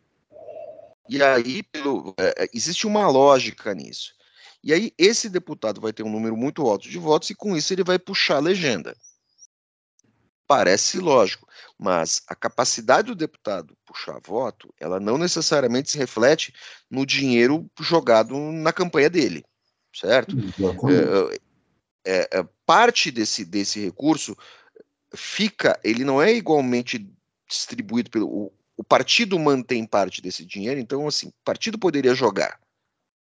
E 1.10 1.22
aí, 1.22 1.62
pelo, 1.62 2.14
é, 2.16 2.44
é, 2.44 2.48
existe 2.54 2.86
uma 2.86 3.06
lógica 3.06 3.74
nisso. 3.74 4.14
E 4.64 4.72
aí, 4.72 4.94
esse 4.96 5.28
deputado 5.28 5.78
vai 5.78 5.92
ter 5.92 6.04
um 6.04 6.10
número 6.10 6.38
muito 6.38 6.66
alto 6.66 6.88
de 6.88 6.98
votos 6.98 7.28
e 7.28 7.34
com 7.34 7.54
isso 7.54 7.70
ele 7.74 7.84
vai 7.84 7.98
puxar 7.98 8.36
a 8.36 8.40
legenda. 8.40 8.96
Parece 10.46 10.98
lógico, 10.98 11.48
mas 11.78 12.22
a 12.28 12.34
capacidade 12.34 13.08
do 13.08 13.14
deputado 13.14 13.76
puxar 13.84 14.20
voto, 14.24 14.72
ela 14.78 15.00
não 15.00 15.18
necessariamente 15.18 15.90
se 15.90 15.98
reflete 15.98 16.54
no 16.90 17.04
dinheiro 17.04 17.68
jogado 17.80 18.38
na 18.38 18.72
campanha 18.72 19.10
dele, 19.10 19.44
certo? 19.94 20.36
É, 22.04 22.28
é, 22.38 22.44
parte 22.64 23.10
desse, 23.10 23.44
desse 23.44 23.80
recurso 23.80 24.36
fica, 25.14 25.78
ele 25.82 26.04
não 26.04 26.22
é 26.22 26.32
igualmente 26.32 27.10
distribuído 27.48 28.10
pelo 28.10 28.52
o 28.78 28.84
partido 28.84 29.38
mantém 29.38 29.86
parte 29.86 30.20
desse 30.20 30.44
dinheiro, 30.44 30.78
então, 30.78 31.08
assim, 31.08 31.28
o 31.28 31.44
partido 31.44 31.78
poderia 31.78 32.14
jogar 32.14 32.60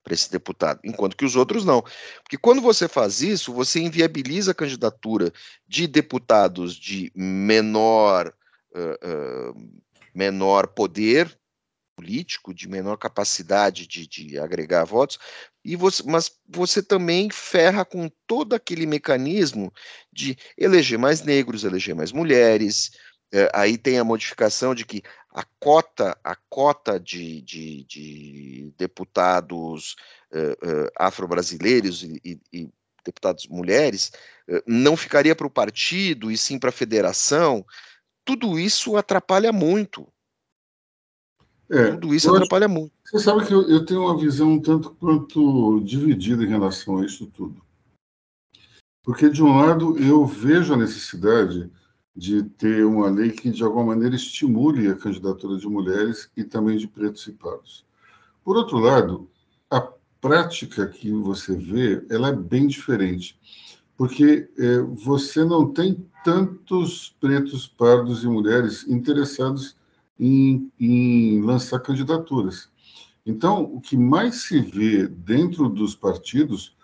para 0.04 0.14
esse 0.14 0.32
deputado, 0.32 0.80
enquanto 0.84 1.16
que 1.16 1.26
os 1.26 1.36
outros 1.36 1.64
não. 1.64 1.82
Porque 2.24 2.38
quando 2.38 2.62
você 2.62 2.88
faz 2.88 3.22
isso, 3.22 3.54
você 3.54 3.80
inviabiliza 3.80 4.52
a 4.52 4.56
candidatura 4.56 5.32
de 5.68 5.88
deputados 5.88 6.76
de 6.76 7.12
menor, 7.16 8.34
uh, 8.76 9.52
uh, 9.52 9.82
menor 10.14 10.68
poder 10.68 11.38
político, 11.96 12.54
de 12.54 12.68
menor 12.68 12.98
capacidade 12.98 13.86
de, 13.86 14.08
de 14.08 14.40
agregar 14.40 14.86
votos, 14.86 15.20
e 15.64 15.76
você, 15.76 16.02
mas 16.04 16.32
você 16.48 16.82
também 16.82 17.30
ferra 17.30 17.86
com 17.86 18.10
todo 18.26 18.54
aquele 18.56 18.88
mecanismo 18.88 19.72
de 20.12 20.36
eleger 20.58 20.98
mais 20.98 21.22
negros, 21.22 21.64
eleger 21.64 21.94
mais 21.94 22.12
mulheres, 22.12 22.90
aí 23.54 23.78
tem 23.78 23.98
a 23.98 24.04
modificação 24.04 24.76
de 24.76 24.86
que 24.86 25.02
a 25.34 25.44
cota, 25.60 26.18
a 26.24 26.36
cota 26.50 27.00
de, 27.00 27.42
de, 27.42 27.84
de 27.86 28.74
deputados 28.78 29.96
uh, 30.32 30.86
uh, 30.86 30.92
afro-brasileiros 30.98 32.04
e, 32.04 32.22
e, 32.24 32.40
e, 32.52 32.70
deputados 33.04 33.48
mulheres 33.48 34.12
uh, 34.50 34.62
não 34.68 34.96
ficaria 34.98 35.36
para 35.36 35.48
o 35.48 35.52
partido 35.52 36.30
e 36.30 36.38
sim 36.38 36.60
para 36.60 36.70
a 36.70 36.74
federação. 36.74 37.66
Tudo 38.26 38.60
isso 38.60 38.98
atrapalha 38.98 39.52
muito. 39.52 40.08
É, 41.70 41.92
Tudo 41.92 42.14
isso 42.14 42.34
atrapalha 42.36 42.66
acho, 42.66 42.74
muito. 42.74 42.94
Você 43.06 43.20
sabe 43.20 43.48
que 43.48 43.54
eu, 43.54 43.68
eu 43.70 43.86
tenho 43.86 44.02
uma 44.02 44.18
visão 44.18 44.52
um 44.52 44.62
tanto 44.62 44.92
quanto 44.96 45.80
dividida 45.80 46.44
em 46.44 46.50
relação 46.50 46.98
a 46.98 47.06
isso 47.06 47.26
tudo. 47.28 47.66
Porque, 49.04 49.30
de 49.30 49.42
um 49.42 49.58
lado, 49.58 49.98
eu 49.98 50.26
vejo 50.26 50.74
a 50.74 50.78
necessidade 50.78 51.72
de 52.16 52.44
ter 52.44 52.86
uma 52.86 53.10
lei 53.10 53.32
que, 53.32 53.50
de 53.50 53.64
alguma 53.64 53.86
maneira, 53.86 54.16
estimule 54.16 54.90
a 54.90 54.96
candidatura 54.96 55.58
de 55.58 55.68
mulheres 55.68 56.30
e 56.36 56.44
também 56.44 56.78
de 56.78 56.88
pretos 56.88 57.26
e 57.28 57.32
pardos. 57.32 57.86
Por 58.44 58.58
outro 58.58 58.78
lado, 58.78 59.30
a 59.70 59.82
prática 60.20 60.88
que 60.88 61.12
você 61.12 61.56
vê, 61.56 62.06
ela 62.10 62.30
é 62.30 62.36
bem 62.36 62.68
diferente, 62.68 63.40
porque 63.96 64.50
é, 64.58 64.80
você 64.80 65.46
não 65.46 65.72
tem 65.72 66.06
tantos 66.24 67.16
pretos, 67.20 67.68
pardos 67.68 68.24
e 68.24 68.28
mulheres 68.28 68.88
interessados 68.88 69.76
em, 70.20 70.72
em 70.80 71.42
lançar 71.42 71.80
candidaturas. 71.80 72.70
Então, 73.26 73.64
o 73.64 73.80
que 73.80 73.96
mais 73.96 74.44
se 74.44 74.60
vê 74.60 75.08
dentro 75.08 75.70
dos 75.70 75.96
partidos, 75.96 76.76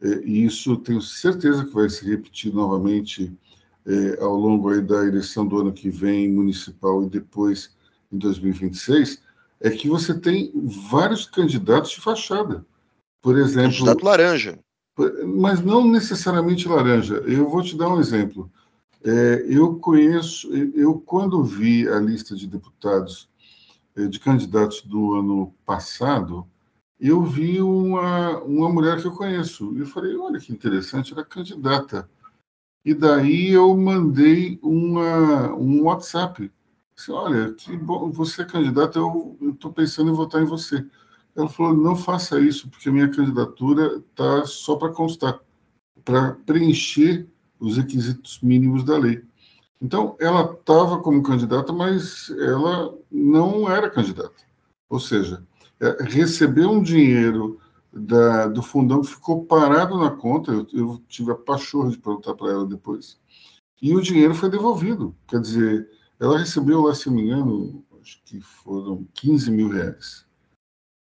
é, 0.00 0.22
e 0.24 0.44
isso 0.44 0.76
tenho 0.76 1.00
certeza 1.00 1.64
que 1.64 1.74
vai 1.74 1.88
se 1.88 2.04
repetir 2.08 2.52
novamente 2.52 3.34
é, 3.86 4.22
ao 4.22 4.34
longo 4.34 4.70
aí 4.70 4.80
da 4.80 5.04
eleição 5.04 5.46
do 5.46 5.58
ano 5.58 5.72
que 5.72 5.88
vem, 5.88 6.30
municipal 6.30 7.02
e 7.04 7.08
depois 7.08 7.74
em 8.12 8.18
2026, 8.18 9.22
é 9.60 9.70
que 9.70 9.88
você 9.88 10.12
tem 10.12 10.52
vários 10.90 11.26
candidatos 11.26 11.92
de 11.92 12.00
fachada. 12.00 12.64
Por 13.22 13.38
exemplo. 13.38 13.72
Candidato 13.72 14.04
laranja. 14.04 14.58
Mas 15.26 15.60
não 15.62 15.86
necessariamente 15.86 16.68
laranja. 16.68 17.16
Eu 17.26 17.48
vou 17.48 17.62
te 17.62 17.76
dar 17.76 17.88
um 17.88 18.00
exemplo. 18.00 18.50
É, 19.04 19.44
eu 19.48 19.76
conheço, 19.76 20.52
eu 20.74 20.98
quando 20.98 21.42
vi 21.44 21.88
a 21.88 21.98
lista 21.98 22.34
de 22.34 22.46
deputados, 22.46 23.28
é, 23.96 24.06
de 24.06 24.18
candidatos 24.18 24.82
do 24.82 25.14
ano 25.14 25.54
passado, 25.64 26.46
eu 26.98 27.22
vi 27.22 27.60
uma, 27.60 28.38
uma 28.40 28.68
mulher 28.68 29.00
que 29.00 29.06
eu 29.06 29.12
conheço. 29.12 29.72
E 29.76 29.80
eu 29.80 29.86
falei, 29.86 30.16
olha 30.16 30.40
que 30.40 30.52
interessante, 30.52 31.12
era 31.12 31.24
candidata. 31.24 32.08
E 32.86 32.94
daí 32.94 33.50
eu 33.50 33.76
mandei 33.76 34.60
uma, 34.62 35.52
um 35.54 35.82
WhatsApp. 35.82 36.52
Disse, 36.94 37.10
olha, 37.10 37.52
que 37.52 37.76
bom, 37.76 38.12
você 38.12 38.42
é 38.42 38.44
candidata, 38.44 38.96
eu 38.96 39.36
estou 39.52 39.72
pensando 39.72 40.12
em 40.12 40.14
votar 40.14 40.40
em 40.40 40.44
você. 40.44 40.86
Ela 41.34 41.48
falou, 41.48 41.76
não 41.76 41.96
faça 41.96 42.38
isso, 42.38 42.70
porque 42.70 42.88
minha 42.88 43.10
candidatura 43.10 43.96
está 44.08 44.46
só 44.46 44.76
para 44.76 44.92
constar, 44.92 45.40
para 46.04 46.34
preencher 46.46 47.26
os 47.58 47.76
requisitos 47.76 48.38
mínimos 48.40 48.84
da 48.84 48.96
lei. 48.96 49.20
Então, 49.82 50.16
ela 50.20 50.52
estava 50.52 51.00
como 51.00 51.24
candidata, 51.24 51.72
mas 51.72 52.30
ela 52.38 52.96
não 53.10 53.68
era 53.68 53.90
candidata. 53.90 54.44
Ou 54.88 55.00
seja, 55.00 55.44
é, 55.80 56.04
recebeu 56.04 56.70
um 56.70 56.80
dinheiro 56.80 57.58
da, 57.96 58.46
do 58.46 58.62
fundão 58.62 59.00
que 59.00 59.08
ficou 59.08 59.44
parado 59.44 59.98
na 59.98 60.10
conta, 60.10 60.52
eu, 60.52 60.66
eu 60.72 61.02
tive 61.08 61.32
a 61.32 61.34
pachorra 61.34 61.90
de 61.90 61.98
perguntar 61.98 62.34
para 62.34 62.50
ela 62.50 62.66
depois, 62.66 63.18
e 63.80 63.94
o 63.94 64.02
dinheiro 64.02 64.34
foi 64.34 64.50
devolvido. 64.50 65.14
Quer 65.26 65.40
dizer, 65.40 65.88
ela 66.20 66.38
recebeu 66.38 66.82
lá, 66.82 66.94
se 66.94 67.08
não 67.08 67.16
me 67.16 67.22
engano, 67.22 67.84
acho 68.00 68.22
que 68.24 68.40
foram 68.40 69.06
15 69.14 69.50
mil 69.50 69.68
reais. 69.68 70.24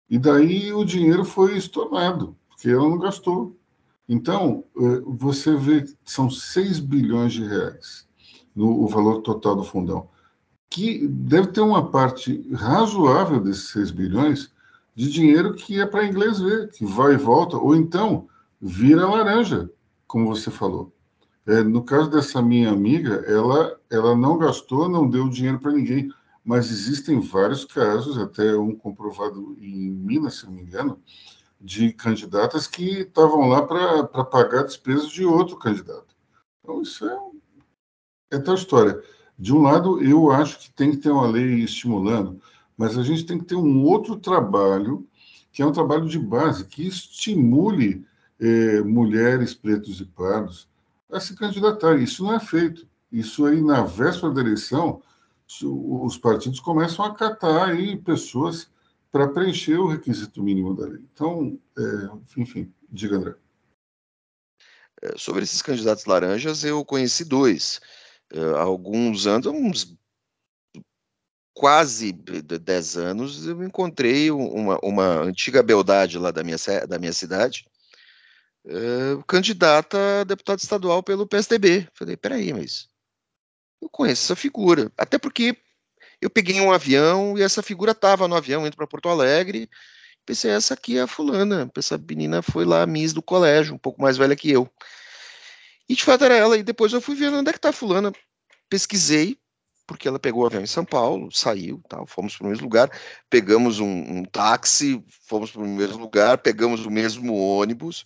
E 0.10 0.18
daí 0.18 0.72
o 0.74 0.86
dinheiro 0.86 1.26
foi 1.26 1.58
estornado, 1.58 2.36
porque 2.48 2.70
ela 2.70 2.88
não 2.88 3.00
gastou. 3.00 3.58
Então, 4.08 4.64
é, 4.78 5.00
você 5.06 5.56
vê 5.56 5.86
são 6.06 6.30
6 6.30 6.80
bilhões 6.80 7.34
de 7.34 7.46
reais 7.46 8.08
no 8.56 8.84
o 8.84 8.88
valor 8.88 9.22
total 9.22 9.56
do 9.56 9.64
fundão, 9.64 10.08
que 10.70 11.08
deve 11.08 11.48
ter 11.48 11.62
uma 11.62 11.90
parte 11.90 12.48
razoável 12.54 13.40
desses 13.40 13.70
6 13.70 13.92
bilhões 13.92 14.53
de 14.96 15.10
dinheiro 15.12 15.54
que 15.54 15.80
é 15.80 15.86
para 15.86 16.06
inglês 16.06 16.40
ver, 16.40 16.70
que 16.72 16.86
vai 16.86 17.14
e 17.14 17.18
volta, 17.18 17.58
ou 17.58 17.76
então 17.76 18.28
vira 18.62 19.08
laranja, 19.08 19.70
como 20.08 20.28
você 20.28 20.52
falou. 20.52 20.94
É, 21.46 21.62
no 21.62 21.84
caso 21.84 22.10
dessa 22.10 22.42
minha 22.42 22.72
amiga, 22.72 23.16
ela, 23.28 23.78
ela 23.90 24.16
não 24.16 24.38
gastou, 24.38 24.88
não 24.88 25.10
deu 25.10 25.28
dinheiro 25.28 25.60
para 25.60 25.74
ninguém, 25.74 26.10
mas 26.44 26.72
existem 26.72 27.20
vários 27.20 27.66
casos, 27.66 28.18
até 28.18 28.56
um 28.56 28.76
comprovado 28.76 29.58
em 29.60 29.90
Minas, 29.90 30.36
se 30.36 30.46
não 30.46 30.54
me 30.54 30.62
engano, 30.62 31.02
de 31.60 31.94
candidatas 31.94 32.68
que 32.68 33.00
estavam 33.02 33.48
lá 33.48 33.62
para 33.62 34.24
pagar 34.26 34.64
despesas 34.64 35.10
de 35.10 35.26
outro 35.26 35.58
candidato. 35.58 36.16
Então, 36.62 36.82
isso 36.82 37.08
é, 37.08 37.18
é 38.34 38.40
tal 38.40 38.56
história. 38.56 39.02
De 39.38 39.54
um 39.54 39.62
lado, 39.62 40.02
eu 40.02 40.32
acho 40.32 40.60
que 40.60 40.72
tem 40.72 40.92
que 40.92 40.98
ter 40.98 41.10
uma 41.10 41.28
lei 41.28 41.64
estimulando, 41.64 42.42
mas 42.84 42.98
a 42.98 43.02
gente 43.02 43.26
tem 43.26 43.40
que 43.40 43.46
ter 43.46 43.56
um 43.56 43.82
outro 43.86 44.18
trabalho, 44.18 45.08
que 45.54 45.62
é 45.62 45.66
um 45.66 45.72
trabalho 45.72 46.06
de 46.06 46.20
base, 46.20 46.66
que 46.66 46.86
estimule 46.86 48.06
eh, 48.38 48.82
mulheres, 48.82 49.54
pretos 49.54 50.02
e 50.02 50.06
pardos 50.06 50.68
a 51.10 51.18
se 51.18 51.34
candidatarem. 51.34 52.04
Isso 52.04 52.26
não 52.26 52.34
é 52.34 52.42
feito. 52.42 52.86
Isso 53.10 53.46
aí, 53.46 53.62
na 53.62 53.84
véspera 53.84 54.34
da 54.34 54.42
eleição, 54.42 55.02
os 55.64 56.18
partidos 56.18 56.60
começam 56.60 57.06
a 57.06 57.16
catar 57.16 57.70
aí 57.70 57.96
pessoas 57.96 58.70
para 59.10 59.30
preencher 59.30 59.78
o 59.78 59.88
requisito 59.88 60.44
mínimo 60.44 60.76
da 60.76 60.86
lei. 60.86 61.00
Então, 61.14 61.58
é, 61.78 62.42
enfim, 62.42 62.70
diga, 62.92 63.16
André. 63.16 63.36
É, 65.02 65.18
sobre 65.18 65.44
esses 65.44 65.62
candidatos 65.62 66.04
laranjas, 66.04 66.66
eu 66.66 66.84
conheci 66.84 67.24
dois. 67.24 67.80
Há 68.58 68.64
alguns 68.64 69.26
anos, 69.26 69.48
uns 69.48 69.98
quase 71.54 72.12
10 72.12 72.98
anos, 72.98 73.46
eu 73.46 73.64
encontrei 73.64 74.32
uma, 74.32 74.80
uma 74.84 75.22
antiga 75.22 75.62
beldade 75.62 76.18
lá 76.18 76.32
da 76.32 76.44
minha, 76.44 76.58
da 76.88 76.98
minha 76.98 77.14
cidade, 77.14 77.66
é, 78.66 79.24
candidata 79.28 80.22
a 80.22 80.24
deputado 80.24 80.60
estadual 80.60 81.04
pelo 81.04 81.28
PSDB. 81.28 81.88
Falei, 81.94 82.18
peraí, 82.18 82.54
mas 82.54 82.88
eu 83.82 83.90
conheço 83.90 84.24
essa 84.24 84.36
figura. 84.36 84.92
Até 84.98 85.18
porque 85.20 85.58
eu 86.22 86.30
peguei 86.30 86.60
um 86.62 86.72
avião 86.72 87.38
e 87.38 87.42
essa 87.42 87.62
figura 87.62 87.92
estava 87.92 88.28
no 88.28 88.36
avião 88.36 88.66
indo 88.66 88.76
para 88.76 88.88
Porto 88.88 89.10
Alegre. 89.10 89.70
Pensei, 90.26 90.52
essa 90.52 90.74
aqui 90.74 90.98
é 90.98 91.02
a 91.02 91.08
fulana. 91.08 91.70
Essa 91.78 91.98
menina 91.98 92.42
foi 92.42 92.66
lá, 92.66 92.86
Miss 92.86 93.14
do 93.14 93.22
colégio, 93.22 93.76
um 93.76 93.78
pouco 93.78 94.02
mais 94.02 94.18
velha 94.18 94.36
que 94.36 94.50
eu. 94.50 94.70
E 95.88 95.96
de 95.96 96.04
fato 96.04 96.24
era 96.24 96.36
ela. 96.36 96.58
E 96.58 96.64
depois 96.64 96.94
eu 96.94 97.02
fui 97.02 97.16
ver 97.16 97.34
onde 97.34 97.50
é 97.50 97.52
que 97.52 97.58
está 97.58 97.70
a 97.70 97.74
fulana. 97.74 98.12
Pesquisei, 98.70 99.38
porque 99.86 100.08
ela 100.08 100.20
pegou 100.20 100.44
o 100.44 100.46
avião 100.46 100.62
em 100.62 100.68
São 100.68 100.86
Paulo, 100.86 101.30
saiu, 101.32 101.82
tal, 101.90 102.06
fomos 102.06 102.36
para 102.36 102.46
o 102.46 102.50
mesmo 102.50 102.64
lugar, 102.64 102.90
pegamos 103.30 103.80
um, 103.80 103.88
um 103.88 104.24
táxi, 104.24 105.04
fomos 105.28 105.52
para 105.52 105.62
o 105.62 105.68
mesmo 105.68 106.00
lugar, 106.00 106.38
pegamos 106.38 106.86
o 106.86 106.92
mesmo 106.92 107.36
ônibus, 107.36 108.06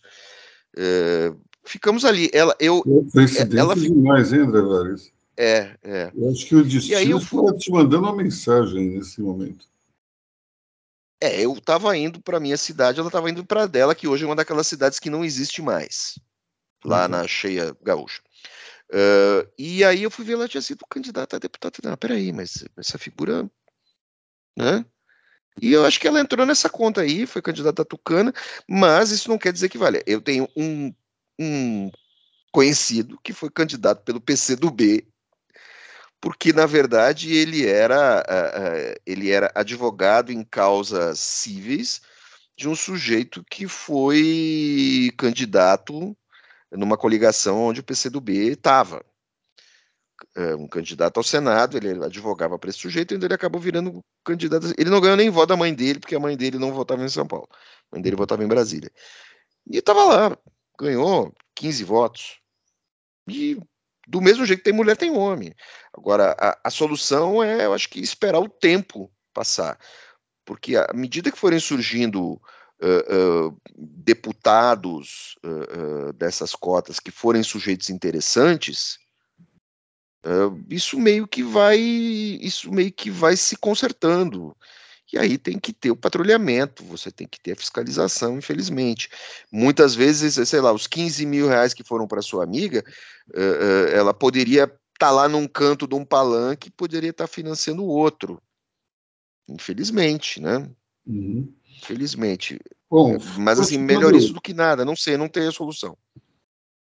é, 0.75 1.31
ficamos 1.63 2.05
ali. 2.05 2.29
Ela, 2.33 2.55
eu, 2.59 2.83
ela 3.55 3.75
demais, 3.75 4.33
hein, 4.33 4.41
André 4.41 4.61
Vargas? 4.61 5.11
É, 5.35 5.77
é. 5.83 6.11
Eu 6.15 6.31
acho 6.31 6.47
que 6.47 6.55
o 6.55 6.63
destino 6.63 7.17
está 7.17 7.55
te 7.55 7.71
mandando 7.71 8.03
uma 8.03 8.15
mensagem 8.15 8.89
nesse 8.89 9.21
momento. 9.21 9.67
É, 11.21 11.43
eu 11.43 11.53
estava 11.53 11.95
indo 11.97 12.19
para 12.21 12.39
minha 12.39 12.57
cidade, 12.57 12.99
ela 12.99 13.09
estava 13.09 13.29
indo 13.29 13.45
para 13.45 13.65
dela, 13.65 13.95
que 13.95 14.07
hoje 14.07 14.23
é 14.23 14.27
uma 14.27 14.35
daquelas 14.35 14.67
cidades 14.67 14.99
que 14.99 15.09
não 15.09 15.25
existe 15.25 15.61
mais, 15.61 16.19
lá 16.85 17.03
uhum. 17.03 17.09
na 17.09 17.27
Cheia 17.27 17.75
Gaúcha. 17.83 18.21
Uh, 18.91 19.50
e 19.58 19.84
aí 19.84 20.04
eu 20.04 20.12
fui 20.12 20.23
ver, 20.23 20.34
ela 20.34 20.47
tinha 20.47 20.62
sido 20.62 20.86
candidata 20.89 21.36
a 21.36 21.39
deputada. 21.39 21.78
Não, 21.84 21.97
peraí, 21.97 22.32
mas 22.32 22.65
essa 22.78 22.97
figura. 22.97 23.50
Né? 24.58 24.86
E 25.62 25.71
eu 25.73 25.86
acho 25.86 26.00
que 26.00 26.08
ela 26.08 26.19
entrou 26.19 26.45
nessa 26.45 26.69
conta 26.69 27.02
aí, 27.02 27.26
foi 27.26 27.41
candidata 27.41 27.82
a 27.82 27.86
Tucana, 27.86 28.34
mas 28.67 29.12
isso 29.12 29.30
não 29.30 29.38
quer 29.38 29.52
dizer 29.52 29.69
que 29.69 29.78
vale. 29.78 30.04
Eu 30.06 30.21
tenho 30.21 30.47
um, 30.56 30.93
um 31.39 31.91
conhecido 32.52 33.19
que 33.23 33.34
foi 33.34 33.50
candidato 33.50 34.04
pelo 34.04 34.21
PCdoB 34.21 35.06
porque 36.19 36.52
na 36.52 36.65
verdade 36.65 37.34
ele 37.34 37.65
era 37.65 38.21
uh, 38.21 39.02
ele 39.06 39.30
era 39.30 39.52
advogado 39.56 40.32
em 40.32 40.43
causas 40.43 41.19
cíveis 41.19 42.02
de 42.58 42.67
um 42.67 42.76
sujeito 42.76 43.43
que 43.50 43.67
foi 43.67 45.12
candidato 45.17 46.17
numa 46.71 46.97
coligação 46.97 47.63
onde 47.63 47.80
o 47.80 47.84
PCdoB 47.84 48.32
estava. 48.49 49.03
É, 50.36 50.56
um 50.56 50.67
candidato 50.67 51.17
ao 51.17 51.23
Senado, 51.23 51.77
ele 51.77 52.03
advogava 52.03 52.58
para 52.58 52.69
esse 52.69 52.80
sujeito, 52.80 53.13
e 53.13 53.17
ele 53.23 53.34
acabou 53.34 53.62
virando 53.62 54.03
candidato. 54.25 54.73
Ele 54.77 54.89
não 54.89 54.99
ganhou 54.99 55.15
nem 55.15 55.30
voto 55.30 55.49
da 55.49 55.58
mãe 55.58 55.73
dele, 55.73 55.99
porque 55.99 56.15
a 56.15 56.19
mãe 56.19 56.36
dele 56.36 56.58
não 56.58 56.73
votava 56.73 57.03
em 57.03 57.10
São 57.10 57.27
Paulo. 57.27 57.47
A 57.91 57.95
mãe 57.95 58.01
dele 58.01 58.15
votava 58.15 58.43
em 58.43 58.47
Brasília. 58.47 58.91
E 59.69 59.77
estava 59.77 60.03
lá, 60.03 60.38
ganhou 60.80 61.34
15 61.56 61.84
votos. 61.84 62.39
E 63.30 63.60
do 64.08 64.21
mesmo 64.21 64.45
jeito 64.45 64.63
tem 64.63 64.73
mulher, 64.73 64.95
tem 64.95 65.12
homem. 65.12 65.53
Agora, 65.93 66.36
a, 66.39 66.60
a 66.63 66.69
solução 66.71 67.43
é, 67.43 67.65
eu 67.65 67.73
acho 67.73 67.89
que 67.89 67.99
esperar 67.99 68.39
o 68.39 68.49
tempo 68.49 69.12
passar. 69.34 69.77
Porque 70.45 70.77
à 70.77 70.93
medida 70.93 71.30
que 71.30 71.38
forem 71.38 71.60
surgindo 71.60 72.41
uh, 72.81 73.49
uh, 73.49 73.61
deputados 73.77 75.35
dessas 76.17 76.53
cotas 76.53 76.99
que 76.99 77.11
forem 77.11 77.43
sujeitos 77.43 77.89
interessantes, 77.89 78.97
isso 80.69 80.99
meio 80.99 81.27
que 81.27 81.41
vai 81.43 81.79
isso 81.79 82.71
meio 82.71 82.91
que 82.91 83.09
vai 83.09 83.37
se 83.37 83.55
consertando. 83.55 84.55
E 85.13 85.17
aí 85.17 85.37
tem 85.37 85.57
que 85.57 85.71
ter 85.71 85.89
o 85.89 85.95
patrulhamento, 85.95 86.83
você 86.83 87.09
tem 87.09 87.25
que 87.25 87.39
ter 87.39 87.53
a 87.53 87.55
fiscalização, 87.55 88.37
infelizmente. 88.37 89.09
Muitas 89.49 89.95
vezes, 89.95 90.49
sei 90.49 90.59
lá, 90.59 90.73
os 90.73 90.85
15 90.85 91.25
mil 91.25 91.47
reais 91.47 91.73
que 91.73 91.83
foram 91.83 92.05
para 92.05 92.21
sua 92.21 92.43
amiga, 92.43 92.83
ela 93.93 94.13
poderia 94.13 94.63
estar 94.63 94.79
tá 94.97 95.11
lá 95.11 95.29
num 95.29 95.47
canto 95.47 95.87
de 95.87 95.95
um 95.95 96.03
palanque, 96.03 96.69
poderia 96.69 97.11
estar 97.11 97.27
tá 97.27 97.33
financiando 97.33 97.83
o 97.83 97.87
outro. 97.87 98.41
Infelizmente, 99.47 100.41
né? 100.41 100.69
Uhum. 101.05 101.53
Infelizmente. 101.77 102.59
Bom, 102.89 103.17
mas 103.37 103.59
assim, 103.59 103.77
melhor 103.77 104.15
isso 104.15 104.33
do 104.33 104.41
que 104.41 104.53
nada, 104.53 104.85
não 104.85 104.95
sei, 104.95 105.17
não 105.17 105.27
tem 105.27 105.47
a 105.47 105.51
solução. 105.51 105.97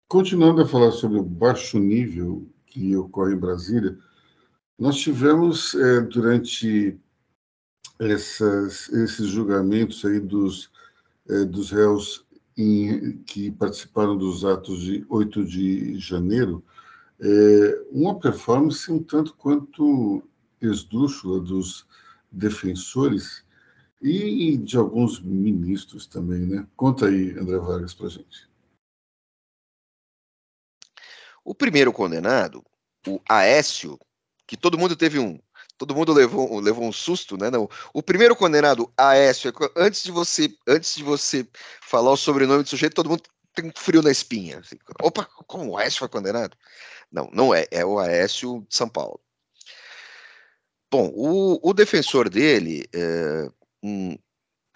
Continuando 0.09 0.63
a 0.63 0.67
falar 0.67 0.93
sobre 0.93 1.19
o 1.19 1.23
baixo 1.23 1.79
nível 1.79 2.47
que 2.67 2.95
ocorre 2.97 3.35
em 3.35 3.39
Brasília, 3.39 3.99
nós 4.79 4.97
tivemos 4.97 5.75
é, 5.75 6.01
durante 6.01 6.99
essas, 7.99 8.89
esses 8.91 9.29
julgamentos 9.29 10.05
aí 10.05 10.21
dos, 10.21 10.71
é, 11.29 11.45
dos 11.45 11.71
réus 11.71 12.25
em, 12.57 13.19
que 13.19 13.51
participaram 13.53 14.17
dos 14.17 14.45
atos 14.45 14.81
de 14.83 15.05
8 15.09 15.45
de 15.45 15.99
janeiro, 15.99 16.63
é, 17.21 17.83
uma 17.91 18.19
performance 18.19 18.91
um 18.91 19.03
tanto 19.03 19.35
quanto 19.35 20.23
esdrúxula 20.61 21.41
dos 21.41 21.87
defensores 22.31 23.44
e 24.05 24.59
de 24.59 24.77
alguns 24.77 25.19
ministros 25.21 26.07
também, 26.07 26.41
né? 26.41 26.67
Conta 26.77 27.07
aí, 27.07 27.31
André 27.39 27.57
Vargas, 27.59 27.95
para 27.95 28.09
gente. 28.11 28.47
O 31.43 31.55
primeiro 31.55 31.93
condenado, 31.93 32.63
o 33.07 33.21
Aécio, 33.29 33.99
que 34.47 34.57
todo 34.57 34.79
mundo 34.79 34.95
teve 34.95 35.19
um, 35.19 35.39
todo 35.79 35.95
mundo 35.95 36.13
levou, 36.13 36.61
levou 36.61 36.85
um 36.85 36.93
susto, 36.93 37.39
né? 37.39 37.51
Não. 37.51 37.69
O 37.95 38.03
primeiro 38.03 38.37
condenado, 38.37 38.93
Aécio, 38.97 39.51
antes 39.75 40.03
de 40.05 40.11
você, 40.11 40.55
antes 40.67 40.95
de 40.95 41.03
você 41.03 41.49
falar 41.81 42.13
o 42.13 42.17
sobrenome 42.17 42.63
do 42.63 42.69
sujeito, 42.69 42.95
todo 42.95 43.09
mundo 43.09 43.23
tem 43.55 43.73
frio 43.75 44.03
na 44.03 44.11
espinha. 44.11 44.59
Assim, 44.59 44.77
Opa, 45.03 45.25
como 45.47 45.71
o 45.71 45.79
Aécio 45.79 46.01
foi 46.01 46.09
condenado? 46.09 46.57
Não, 47.11 47.31
não 47.33 47.55
é, 47.55 47.67
é 47.71 47.85
o 47.87 47.99
Aécio 47.99 48.67
de 48.69 48.77
São 48.77 48.89
Paulo. 48.89 49.19
Bom, 50.91 51.11
o, 51.15 51.71
o 51.71 51.73
defensor 51.73 52.29
dele, 52.29 52.87
é, 52.93 53.49
um, 53.85 54.17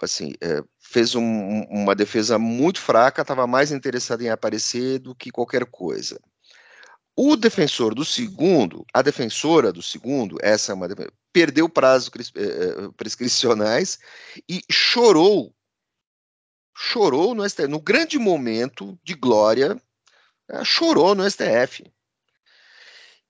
assim, 0.02 0.34
é, 0.40 0.62
fez 0.78 1.14
um, 1.14 1.62
uma 1.70 1.94
defesa 1.94 2.38
muito 2.38 2.80
fraca, 2.80 3.22
estava 3.22 3.46
mais 3.46 3.72
interessado 3.72 4.22
em 4.22 4.28
aparecer 4.28 4.98
do 4.98 5.14
que 5.14 5.30
qualquer 5.30 5.64
coisa. 5.64 6.20
O 7.16 7.34
defensor 7.34 7.94
do 7.94 8.04
segundo, 8.04 8.84
a 8.94 9.02
defensora 9.02 9.72
do 9.72 9.82
segundo, 9.82 10.38
essa 10.40 10.70
é 10.70 10.74
uma 10.74 10.86
perdeu 11.32 11.68
prazos 11.68 12.10
eh, 12.36 12.40
eh, 12.40 12.88
prescricionais 12.96 13.98
e 14.48 14.60
chorou, 14.70 15.52
chorou 16.76 17.34
no 17.34 17.48
STF, 17.48 17.66
no 17.66 17.80
grande 17.80 18.18
momento 18.18 18.96
de 19.02 19.14
glória, 19.14 19.80
chorou 20.64 21.14
no 21.16 21.28
STF. 21.28 21.92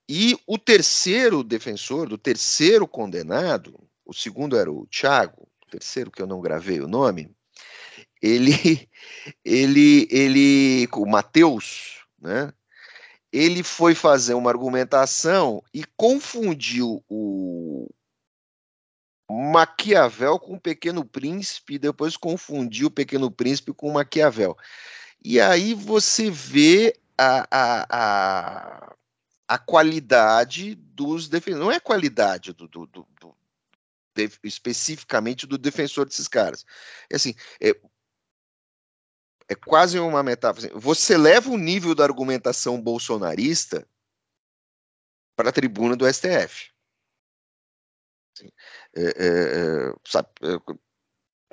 E 0.07 0.39
o 0.47 0.59
terceiro 0.59 1.43
defensor, 1.43 2.09
do 2.09 2.19
terceiro 2.19 2.87
condenado, 2.87 3.89
o 4.05 4.13
segundo 4.13 4.57
era 4.57 4.71
o 4.71 4.87
Tiago, 4.87 5.43
o 5.43 5.48
terceiro 5.69 6.11
que 6.11 6.21
eu 6.21 6.27
não 6.27 6.41
gravei 6.41 6.81
o 6.81 6.89
nome, 6.89 7.31
ele, 8.21 8.53
ele, 9.45 10.09
ele, 10.11 10.89
o 10.93 11.07
Mateus, 11.07 12.05
né? 12.21 12.53
ele 13.33 13.63
foi 13.63 13.95
fazer 13.95 14.35
uma 14.35 14.51
argumentação 14.51 15.63
e 15.73 15.85
confundiu 15.97 17.05
o 17.09 17.89
Maquiavel 19.31 20.39
com 20.39 20.55
o 20.55 20.61
Pequeno 20.61 21.05
Príncipe, 21.05 21.75
e 21.75 21.79
depois 21.79 22.17
confundiu 22.17 22.89
o 22.89 22.91
Pequeno 22.91 23.31
Príncipe 23.31 23.75
com 23.75 23.91
o 23.91 23.95
Maquiavel. 23.95 24.57
E 25.23 25.39
aí 25.39 25.75
você 25.75 26.31
vê 26.31 26.99
a, 27.19 27.47
a, 27.51 27.87
a, 27.91 28.95
a 29.49 29.59
qualidade 29.59 30.75
dos 30.75 31.29
defensores. 31.29 31.65
Não 31.65 31.73
é 31.73 31.77
a 31.77 31.81
qualidade 31.81 32.53
do, 32.53 32.67
do, 32.69 32.87
do, 32.87 33.07
do 33.18 33.18
especificamente 34.43 35.47
do 35.47 35.59
defensor 35.59 36.07
desses 36.07 36.29
caras. 36.29 36.65
É 37.11 37.17
assim, 37.17 37.35
é, 37.61 37.71
é 39.49 39.55
quase 39.55 39.99
uma 39.99 40.23
metáfora. 40.23 40.67
Assim, 40.67 40.79
você 40.79 41.17
leva 41.17 41.51
o 41.51 41.59
nível 41.59 41.95
da 41.95 42.05
argumentação 42.05 42.81
bolsonarista 42.81 43.89
para 45.37 45.51
a 45.51 45.53
tribuna 45.53 45.97
do 45.97 46.07
STF. 46.07 46.71
Assim, 48.37 48.51
é, 48.95 49.03
é, 49.03 49.89
é, 49.89 49.95
sabe, 50.07 50.29
é, 50.43 50.75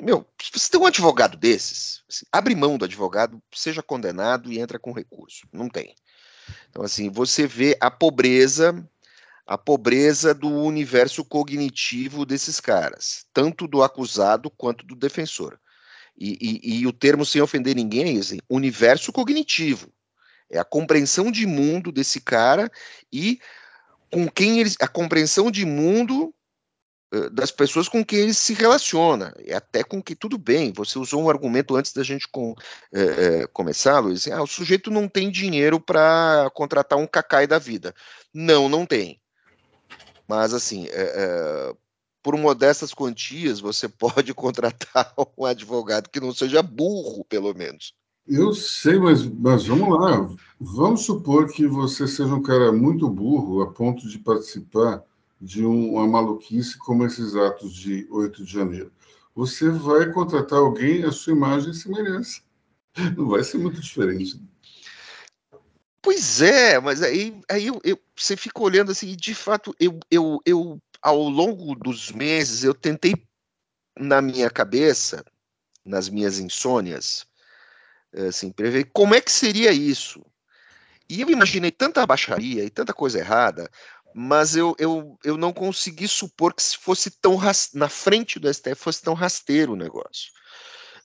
meu, 0.01 0.27
se 0.41 0.51
você 0.51 0.71
tem 0.71 0.81
um 0.81 0.85
advogado 0.85 1.37
desses, 1.37 2.03
assim, 2.09 2.25
abre 2.31 2.53
mão 2.53 2.77
do 2.77 2.85
advogado, 2.85 3.41
seja 3.53 3.81
condenado 3.81 4.51
e 4.51 4.59
entra 4.59 4.77
com 4.77 4.91
recurso. 4.91 5.47
Não 5.53 5.69
tem. 5.69 5.95
Então, 6.69 6.83
assim, 6.83 7.09
você 7.09 7.47
vê 7.47 7.77
a 7.79 7.89
pobreza, 7.89 8.73
a 9.45 9.57
pobreza 9.57 10.33
do 10.33 10.49
universo 10.49 11.23
cognitivo 11.23 12.25
desses 12.25 12.59
caras, 12.59 13.25
tanto 13.31 13.67
do 13.67 13.83
acusado 13.83 14.49
quanto 14.49 14.85
do 14.85 14.95
defensor. 14.95 15.59
E, 16.17 16.37
e, 16.63 16.79
e, 16.79 16.87
o 16.87 16.93
termo 16.93 17.25
sem 17.25 17.41
ofender 17.41 17.75
ninguém 17.75 18.15
é 18.15 18.19
assim, 18.19 18.39
universo 18.49 19.11
cognitivo. 19.11 19.89
É 20.49 20.57
a 20.57 20.63
compreensão 20.63 21.31
de 21.31 21.45
mundo 21.45 21.91
desse 21.91 22.21
cara 22.21 22.71
e 23.11 23.39
com 24.11 24.27
quem 24.29 24.61
ele, 24.61 24.73
a 24.79 24.87
compreensão 24.87 25.51
de 25.51 25.65
mundo 25.65 26.33
uh, 27.13 27.29
das 27.31 27.51
pessoas 27.51 27.89
com 27.89 28.03
quem 28.03 28.19
ele 28.19 28.33
se 28.33 28.53
relaciona. 28.53 29.35
E 29.45 29.51
até 29.51 29.83
com 29.83 30.01
que 30.01 30.15
tudo 30.15 30.37
bem. 30.37 30.71
Você 30.73 30.97
usou 30.97 31.21
um 31.21 31.29
argumento 31.29 31.75
antes 31.75 31.91
da 31.91 32.03
gente 32.03 32.27
com, 32.29 32.51
uh, 32.51 33.47
começar, 33.51 33.99
Luiz. 33.99 34.27
Ah, 34.27 34.41
o 34.41 34.47
sujeito 34.47 34.89
não 34.89 35.09
tem 35.09 35.29
dinheiro 35.29 35.79
para 35.79 36.49
contratar 36.53 36.97
um 36.97 37.07
cacai 37.07 37.45
da 37.45 37.59
vida. 37.59 37.93
Não, 38.33 38.69
não 38.69 38.85
tem. 38.85 39.19
Mas 40.27 40.53
assim, 40.53 40.87
por 42.23 42.37
modestas 42.37 42.93
quantias, 42.93 43.59
você 43.59 43.87
pode 43.89 44.33
contratar 44.33 45.13
um 45.37 45.45
advogado 45.45 46.09
que 46.09 46.19
não 46.19 46.33
seja 46.33 46.63
burro, 46.63 47.23
pelo 47.25 47.53
menos. 47.53 47.93
Eu 48.27 48.53
sei, 48.53 48.97
mas, 48.97 49.23
mas 49.23 49.67
vamos 49.67 49.89
lá. 49.89 50.27
Vamos 50.59 51.01
supor 51.01 51.47
que 51.51 51.67
você 51.67 52.07
seja 52.07 52.33
um 52.33 52.41
cara 52.41 52.71
muito 52.71 53.07
burro 53.07 53.61
a 53.61 53.71
ponto 53.71 54.09
de 54.09 54.17
participar 54.17 55.03
de 55.39 55.63
uma 55.63 56.07
maluquice 56.07 56.75
como 56.79 57.05
esses 57.05 57.35
atos 57.35 57.71
de 57.73 58.07
8 58.09 58.43
de 58.43 58.51
janeiro. 58.51 58.91
Você 59.35 59.69
vai 59.69 60.11
contratar 60.11 60.59
alguém 60.59 61.03
a 61.03 61.11
sua 61.11 61.33
imagem 61.33 61.69
e 61.69 61.75
semelhança. 61.75 62.41
Não 63.15 63.27
vai 63.27 63.43
ser 63.43 63.59
muito 63.59 63.79
diferente. 63.79 64.41
Pois 66.05 66.39
é, 66.39 66.79
mas 66.79 67.01
aí, 67.01 67.41
aí 67.49 67.65
eu, 67.65 67.81
eu, 67.83 67.99
você 68.15 68.37
fica 68.37 68.61
olhando 68.61 68.91
assim, 68.91 69.09
e 69.09 69.15
de 69.15 69.33
fato, 69.33 69.75
eu, 69.79 69.99
eu, 70.11 70.39
eu 70.45 70.79
ao 71.01 71.17
longo 71.17 71.73
dos 71.73 72.11
meses, 72.11 72.63
eu 72.63 72.75
tentei, 72.75 73.15
na 73.97 74.21
minha 74.21 74.47
cabeça, 74.51 75.25
nas 75.83 76.07
minhas 76.07 76.37
insônias, 76.37 77.25
assim, 78.27 78.51
prever 78.51 78.91
como 78.93 79.15
é 79.15 79.19
que 79.19 79.31
seria 79.31 79.71
isso. 79.71 80.23
E 81.09 81.21
eu 81.21 81.29
imaginei 81.31 81.71
tanta 81.71 82.05
baixaria 82.05 82.63
e 82.63 82.69
tanta 82.69 82.93
coisa 82.93 83.17
errada, 83.17 83.67
mas 84.13 84.55
eu, 84.55 84.75
eu, 84.77 85.17
eu 85.23 85.37
não 85.37 85.51
consegui 85.51 86.07
supor 86.07 86.53
que 86.53 86.61
se 86.61 86.77
fosse 86.77 87.09
tão 87.09 87.35
na 87.73 87.89
frente 87.89 88.37
do 88.37 88.53
STF 88.53 88.75
fosse 88.75 89.01
tão 89.01 89.15
rasteiro 89.15 89.73
o 89.73 89.75
negócio. 89.75 90.31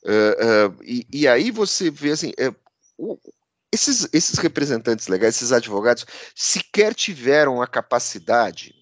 Uh, 0.04 0.68
uh, 0.68 0.84
e, 0.84 1.06
e, 1.10 1.26
aí 1.26 1.50
você 1.50 1.90
vê 1.90 2.10
assim, 2.10 2.32
uh, 2.32 2.54
o, 2.98 3.18
esses, 3.72 4.08
esses 4.12 4.38
representantes 4.38 5.06
legais, 5.06 5.36
esses 5.36 5.52
advogados, 5.52 6.04
sequer 6.34 6.94
tiveram 6.94 7.62
a 7.62 7.66
capacidade 7.66 8.74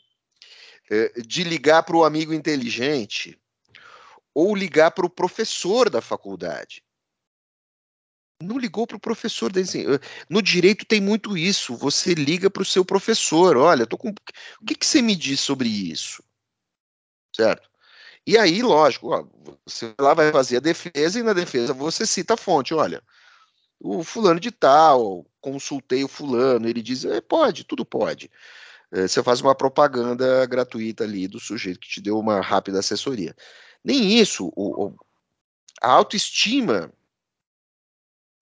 é, 0.91 1.21
de 1.21 1.45
ligar 1.45 1.83
para 1.83 1.97
o 1.97 2.05
amigo 2.05 2.33
inteligente 2.33 3.39
ou 4.35 4.55
ligar 4.55 4.93
para 4.93 5.07
o 5.07 5.11
professor 5.11 5.91
da 5.91 6.01
faculdade. 6.01 6.83
Não 8.41 8.57
ligou 8.57 8.87
para 8.87 8.97
o 8.97 9.01
professor. 9.01 9.51
Assim, 9.59 9.85
no 10.29 10.41
direito 10.41 10.87
tem 10.87 11.01
muito 11.01 11.37
isso. 11.37 11.75
Você 11.77 12.15
liga 12.15 12.49
para 12.49 12.63
o 12.63 12.67
seu 12.67 12.85
professor. 12.85 13.57
Olha, 13.57 13.85
tô 13.85 13.99
com... 13.99 14.11
o 14.11 14.65
que, 14.65 14.77
que 14.77 14.87
você 14.87 15.03
me 15.03 15.17
diz 15.17 15.41
sobre 15.41 15.69
isso? 15.69 16.23
Certo? 17.35 17.69
E 18.25 18.39
aí, 18.39 18.63
lógico, 18.63 19.09
ó, 19.09 19.27
você 19.67 19.93
lá 19.99 20.15
vai 20.15 20.31
fazer 20.31 20.59
a 20.59 20.61
defesa 20.61 21.19
e 21.19 21.23
na 21.23 21.33
defesa 21.33 21.73
você 21.73 22.07
cita 22.07 22.35
a 22.35 22.37
fonte. 22.37 22.75
Olha, 22.75 23.03
o 23.81 24.03
fulano 24.03 24.41
de 24.41 24.51
tal, 24.51 25.25
consultei 25.41 26.05
o 26.05 26.09
fulano, 26.09 26.69
ele 26.69 26.83
diz, 26.83 27.05
é, 27.05 27.21
pode, 27.21 27.65
tudo 27.65 27.85
pode. 27.85 28.31
Eh, 28.93 29.07
você 29.09 29.23
faz 29.23 29.41
uma 29.41 29.55
propaganda 29.55 30.45
gratuita 30.47 31.05
ali 31.05 31.29
do 31.29 31.39
sujeito 31.41 31.81
que 31.81 31.89
te 31.89 32.01
deu 32.01 32.19
uma 32.19 32.41
rápida 32.41 32.81
assessoria. 32.81 33.35
Nem 33.85 34.19
isso, 34.19 34.53
o, 34.57 34.87
o, 34.87 34.97
a 35.81 35.91
autoestima, 35.93 36.93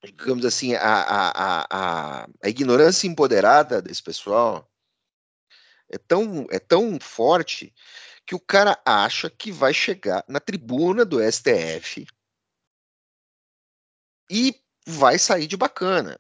digamos 0.04 0.44
assim, 0.44 0.74
a, 0.74 0.80
a, 0.80 1.66
a, 1.70 2.28
a 2.42 2.48
ignorância 2.48 3.06
empoderada 3.06 3.82
desse 3.82 4.02
pessoal 4.02 4.70
é 5.88 5.98
tão, 5.98 6.46
é 6.50 6.58
tão 6.58 6.98
forte 7.00 7.74
que 8.24 8.34
o 8.34 8.40
cara 8.40 8.80
acha 8.84 9.30
que 9.30 9.52
vai 9.52 9.72
chegar 9.72 10.24
na 10.28 10.40
tribuna 10.40 11.04
do 11.04 11.20
STF 11.20 12.06
e 14.30 14.60
vai 14.86 15.18
sair 15.18 15.46
de 15.46 15.56
bacana. 15.56 16.18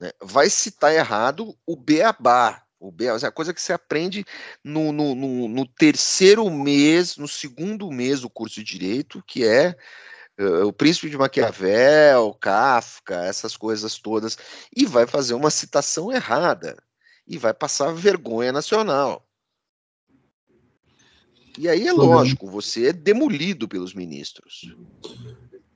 Né? 0.00 0.10
Vai 0.20 0.48
citar 0.48 0.94
errado 0.94 1.56
o 1.66 1.76
beabá 1.76 2.64
o 2.80 2.92
B, 2.92 3.06
é 3.06 3.10
a 3.10 3.32
coisa 3.32 3.52
que 3.52 3.60
você 3.60 3.72
aprende 3.72 4.24
no, 4.62 4.92
no, 4.92 5.14
no, 5.14 5.48
no, 5.48 5.66
terceiro 5.66 6.48
mês, 6.48 7.16
no 7.16 7.26
segundo 7.26 7.90
mês 7.90 8.20
do 8.20 8.30
curso 8.30 8.62
de 8.62 8.78
direito, 8.78 9.22
que 9.26 9.44
é 9.44 9.76
uh, 10.38 10.66
o 10.66 10.72
príncipe 10.72 11.10
de 11.10 11.18
Maquiavel, 11.18 12.32
Kafka, 12.34 13.24
essas 13.24 13.56
coisas 13.56 13.98
todas, 13.98 14.38
e 14.74 14.86
vai 14.86 15.06
fazer 15.06 15.34
uma 15.34 15.50
citação 15.50 16.12
errada 16.12 16.76
e 17.26 17.36
vai 17.36 17.52
passar 17.52 17.92
vergonha 17.92 18.52
nacional. 18.52 19.26
E 21.58 21.68
aí 21.68 21.88
é 21.88 21.92
lógico, 21.92 22.48
você 22.48 22.90
é 22.90 22.92
demolido 22.92 23.66
pelos 23.66 23.92
ministros. 23.92 24.72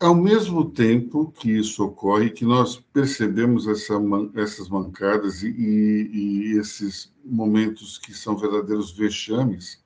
Ao 0.03 0.17
mesmo 0.17 0.69
tempo 0.69 1.31
que 1.31 1.49
isso 1.49 1.85
ocorre, 1.85 2.29
que 2.29 2.45
nós 2.45 2.77
percebemos 2.93 3.69
essa, 3.69 3.95
essas 4.35 4.69
mancadas 4.69 5.45
e, 5.45 5.49
e, 5.49 6.59
esses 6.59 7.15
momentos 7.25 7.99
que 7.99 8.13
são 8.13 8.37
verdadeiros 8.37 8.91
vexames, 8.91 9.81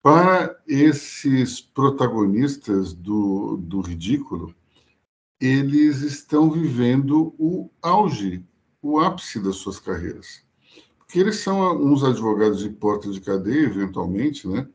para 0.00 0.56
esses 0.68 1.60
protagonistas 1.60 2.92
do, 2.92 3.56
do 3.56 3.80
ridículo, 3.80 4.54
eles 5.40 6.02
estão 6.02 6.48
vivendo 6.48 7.34
o 7.36 7.68
auge, 7.82 8.40
o 8.80 9.00
ápice 9.00 9.40
das 9.40 9.56
suas 9.56 9.80
carreiras. 9.80 10.44
Porque 10.96 11.18
eles 11.18 11.38
são 11.38 11.76
uns 11.84 12.04
advogados 12.04 12.60
de 12.60 12.70
porta 12.70 13.10
de 13.10 13.20
cadeia, 13.20 13.66
eventualmente, 13.66 14.46
né? 14.46 14.68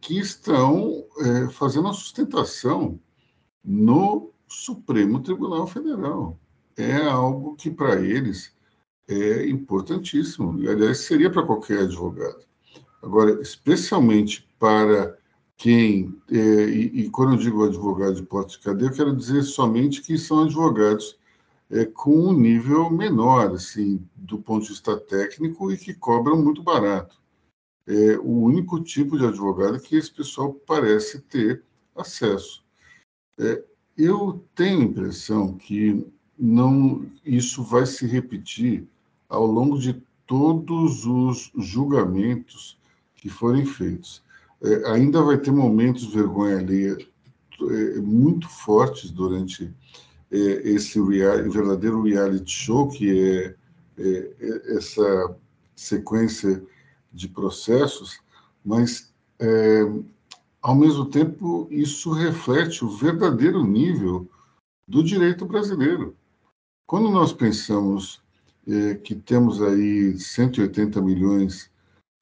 que 0.00 0.18
estão 0.18 1.06
é, 1.18 1.50
fazendo 1.50 1.88
a 1.88 1.92
sustentação 1.92 2.98
no 3.66 4.30
Supremo 4.46 5.20
Tribunal 5.20 5.66
Federal. 5.66 6.38
É 6.76 6.96
algo 7.02 7.56
que, 7.56 7.70
para 7.70 8.00
eles, 8.00 8.54
é 9.08 9.48
importantíssimo. 9.48 10.58
E, 10.60 10.68
aliás, 10.68 10.98
seria 10.98 11.30
para 11.30 11.44
qualquer 11.44 11.80
advogado. 11.80 12.44
Agora, 13.02 13.40
especialmente 13.42 14.48
para 14.58 15.18
quem, 15.56 16.14
é, 16.30 16.36
e, 16.36 17.00
e, 17.04 17.10
quando 17.10 17.32
eu 17.32 17.38
digo 17.38 17.64
advogado 17.64 18.14
de 18.14 18.22
porta 18.22 18.52
de 18.52 18.60
cadeia, 18.60 18.88
eu 18.88 18.94
quero 18.94 19.16
dizer 19.16 19.42
somente 19.42 20.02
que 20.02 20.16
são 20.18 20.44
advogados 20.44 21.18
é, 21.70 21.84
com 21.84 22.28
um 22.28 22.32
nível 22.32 22.90
menor, 22.90 23.52
assim, 23.52 24.00
do 24.14 24.38
ponto 24.38 24.62
de 24.62 24.68
vista 24.70 24.96
técnico 24.96 25.72
e 25.72 25.76
que 25.76 25.94
cobram 25.94 26.42
muito 26.42 26.62
barato 26.62 27.16
é 27.86 28.18
o 28.18 28.42
único 28.42 28.82
tipo 28.82 29.16
de 29.16 29.24
advogado 29.24 29.80
que 29.80 29.96
esse 29.96 30.10
pessoal 30.12 30.52
parece 30.52 31.20
ter 31.20 31.62
acesso. 31.94 32.64
É, 33.38 33.62
eu 33.96 34.44
tenho 34.54 34.80
a 34.80 34.84
impressão 34.84 35.54
que 35.54 36.06
não 36.38 37.06
isso 37.24 37.62
vai 37.62 37.86
se 37.86 38.06
repetir 38.06 38.86
ao 39.28 39.46
longo 39.46 39.78
de 39.78 40.02
todos 40.26 41.06
os 41.06 41.50
julgamentos 41.56 42.78
que 43.14 43.28
forem 43.28 43.64
feitos. 43.64 44.22
É, 44.62 44.90
ainda 44.90 45.22
vai 45.22 45.38
ter 45.38 45.50
momentos 45.50 46.02
de 46.02 46.14
vergonha 46.16 46.58
alheia 46.58 46.96
é, 47.62 48.00
muito 48.00 48.48
fortes 48.48 49.10
durante 49.10 49.72
é, 50.30 50.36
esse 50.36 51.00
real, 51.00 51.50
verdadeiro 51.50 52.02
reality 52.02 52.50
show, 52.50 52.88
que 52.88 53.10
é, 53.10 53.54
é, 53.98 54.32
é 54.40 54.76
essa 54.76 55.36
sequência 55.74 56.62
de 57.12 57.28
processos, 57.28 58.18
mas, 58.64 59.12
é, 59.38 59.82
ao 60.66 60.74
mesmo 60.74 61.06
tempo, 61.06 61.68
isso 61.70 62.10
reflete 62.10 62.84
o 62.84 62.88
verdadeiro 62.88 63.62
nível 63.64 64.28
do 64.88 65.00
direito 65.00 65.46
brasileiro. 65.46 66.16
Quando 66.88 67.08
nós 67.08 67.32
pensamos 67.32 68.20
é, 68.66 68.96
que 68.96 69.14
temos 69.14 69.62
aí 69.62 70.18
180 70.18 71.00
milhões 71.00 71.70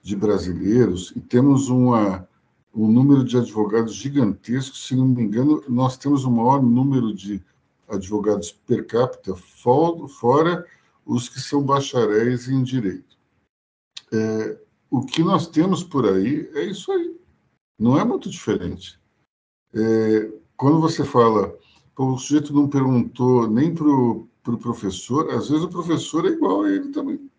de 0.03 0.15
brasileiros 0.15 1.11
e 1.17 1.23
temos 1.23 1.71
uma, 1.71 2.29
um 2.75 2.87
número 2.87 3.25
de 3.25 3.39
advogados 3.39 3.95
gigantesco, 3.95 4.77
se 4.77 4.95
não 4.95 5.07
me 5.07 5.23
engano, 5.23 5.65
nós 5.67 5.97
temos 5.97 6.27
o 6.27 6.31
maior 6.31 6.63
número 6.63 7.15
de 7.15 7.43
advogados 7.89 8.53
per 8.53 8.87
capita, 8.87 9.35
fora 9.35 10.67
os 11.07 11.31
que 11.31 11.41
são 11.41 11.63
bacharéis 11.63 12.47
em 12.47 12.63
direito. 12.63 13.17
É, 14.13 14.59
o 14.91 15.01
que 15.01 15.23
nós 15.23 15.47
temos 15.47 15.83
por 15.83 16.07
aí 16.07 16.47
é 16.53 16.65
isso 16.65 16.93
aí. 16.93 17.14
Não 17.79 17.99
é 17.99 18.05
muito 18.05 18.31
diferente. 18.31 19.01
É, 19.73 20.33
quando 20.57 20.81
você 20.81 21.05
fala, 21.05 21.57
o 21.99 22.17
sujeito 22.17 22.53
não 22.53 22.69
perguntou 22.69 23.49
nem 23.49 23.75
para 23.75 23.87
o 23.87 24.29
pro 24.43 24.59
professor, 24.59 25.31
às 25.31 25.49
vezes 25.49 25.65
o 25.65 25.71
professor 25.71 26.27
é 26.27 26.29
igual 26.29 26.65
a 26.65 26.71
ele 26.71 26.91
também. 26.91 27.31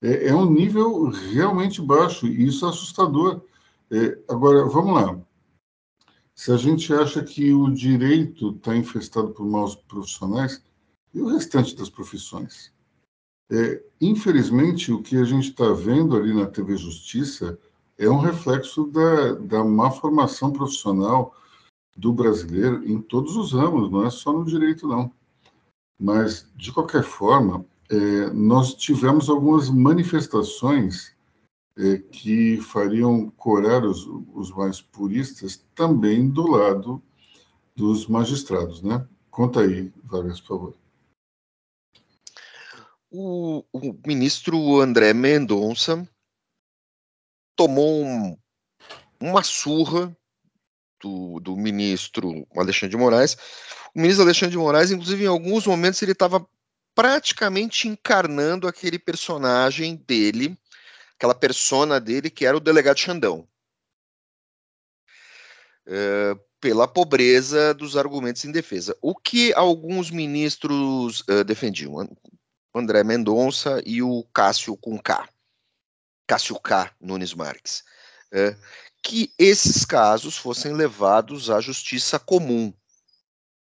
É, 0.00 0.28
é 0.28 0.34
um 0.34 0.48
nível 0.48 1.08
realmente 1.08 1.82
baixo 1.82 2.28
e 2.28 2.46
isso 2.46 2.64
é 2.64 2.68
assustador. 2.68 3.42
É, 3.90 4.16
agora, 4.28 4.64
vamos 4.66 4.94
lá. 4.94 5.20
Se 6.32 6.52
a 6.52 6.56
gente 6.56 6.94
acha 6.94 7.24
que 7.24 7.52
o 7.52 7.68
direito 7.70 8.50
está 8.50 8.76
infestado 8.76 9.32
por 9.32 9.44
maus 9.44 9.74
profissionais, 9.74 10.62
e 11.14 11.20
o 11.20 11.28
restante 11.28 11.76
das 11.76 11.88
profissões? 11.88 12.72
É, 13.50 13.82
infelizmente, 14.00 14.92
o 14.92 15.00
que 15.00 15.16
a 15.16 15.24
gente 15.24 15.50
está 15.50 15.72
vendo 15.72 16.16
ali 16.16 16.34
na 16.34 16.46
TV 16.46 16.76
Justiça 16.76 17.58
é 17.98 18.08
um 18.08 18.18
reflexo 18.18 18.86
da, 18.86 19.34
da 19.34 19.64
má 19.64 19.90
formação 19.90 20.52
profissional 20.52 21.34
do 21.96 22.12
brasileiro 22.12 22.86
em 22.88 23.00
todos 23.00 23.36
os 23.36 23.52
ramos, 23.52 23.90
não 23.90 24.04
é 24.04 24.10
só 24.10 24.32
no 24.32 24.44
direito, 24.44 24.88
não. 24.88 25.12
Mas, 25.98 26.50
de 26.56 26.72
qualquer 26.72 27.04
forma, 27.04 27.64
é, 27.88 28.30
nós 28.30 28.74
tivemos 28.74 29.28
algumas 29.28 29.70
manifestações 29.70 31.14
é, 31.78 31.98
que 31.98 32.60
fariam 32.60 33.30
corar 33.36 33.84
os, 33.84 34.06
os 34.34 34.50
mais 34.50 34.80
puristas 34.80 35.64
também 35.74 36.28
do 36.28 36.48
lado 36.48 37.02
dos 37.76 38.06
magistrados, 38.06 38.82
né? 38.82 39.06
Conta 39.30 39.60
aí, 39.60 39.92
Vargas, 40.04 40.40
por 40.40 40.58
favor 40.58 40.84
o, 43.14 43.64
o 43.72 43.96
ministro 44.04 44.80
André 44.80 45.14
Mendonça 45.14 46.08
tomou 47.56 48.04
um, 48.04 48.36
uma 49.20 49.42
surra 49.42 50.16
do, 51.00 51.40
do, 51.40 51.56
ministro 51.56 52.46
Alexandre 52.56 52.90
de 52.90 52.96
Moraes. 52.96 53.36
O 53.94 54.00
ministro 54.00 54.24
Alexandre 54.24 54.52
de 54.52 54.58
Moraes, 54.58 54.90
inclusive, 54.90 55.24
em 55.24 55.28
alguns 55.28 55.66
momentos, 55.66 56.00
ele 56.02 56.12
estava 56.12 56.46
praticamente 56.94 57.88
encarnando 57.88 58.68
aquele 58.68 58.98
personagem 58.98 59.96
dele, 60.06 60.56
aquela 61.16 61.34
persona 61.34 62.00
dele, 62.00 62.30
que 62.30 62.46
era 62.46 62.56
o 62.56 62.60
delegado 62.60 62.98
Xandão. 62.98 63.46
É, 65.86 66.34
pela 66.64 66.88
pobreza 66.88 67.74
dos 67.74 67.94
argumentos 67.94 68.42
em 68.46 68.50
defesa. 68.50 68.96
O 69.02 69.14
que 69.14 69.52
alguns 69.52 70.10
ministros 70.10 71.20
uh, 71.28 71.44
defendiam? 71.44 72.08
André 72.74 73.04
Mendonça 73.04 73.82
e 73.84 74.02
o 74.02 74.24
Cássio 74.32 74.74
com 74.74 74.98
K, 74.98 75.28
Cássio 76.26 76.58
K. 76.60 76.90
Nunes 77.00 77.34
Marques, 77.34 77.84
é, 78.32 78.56
que 79.02 79.32
esses 79.38 79.84
casos 79.84 80.36
fossem 80.36 80.72
levados 80.72 81.50
à 81.50 81.60
justiça 81.60 82.18
comum, 82.18 82.72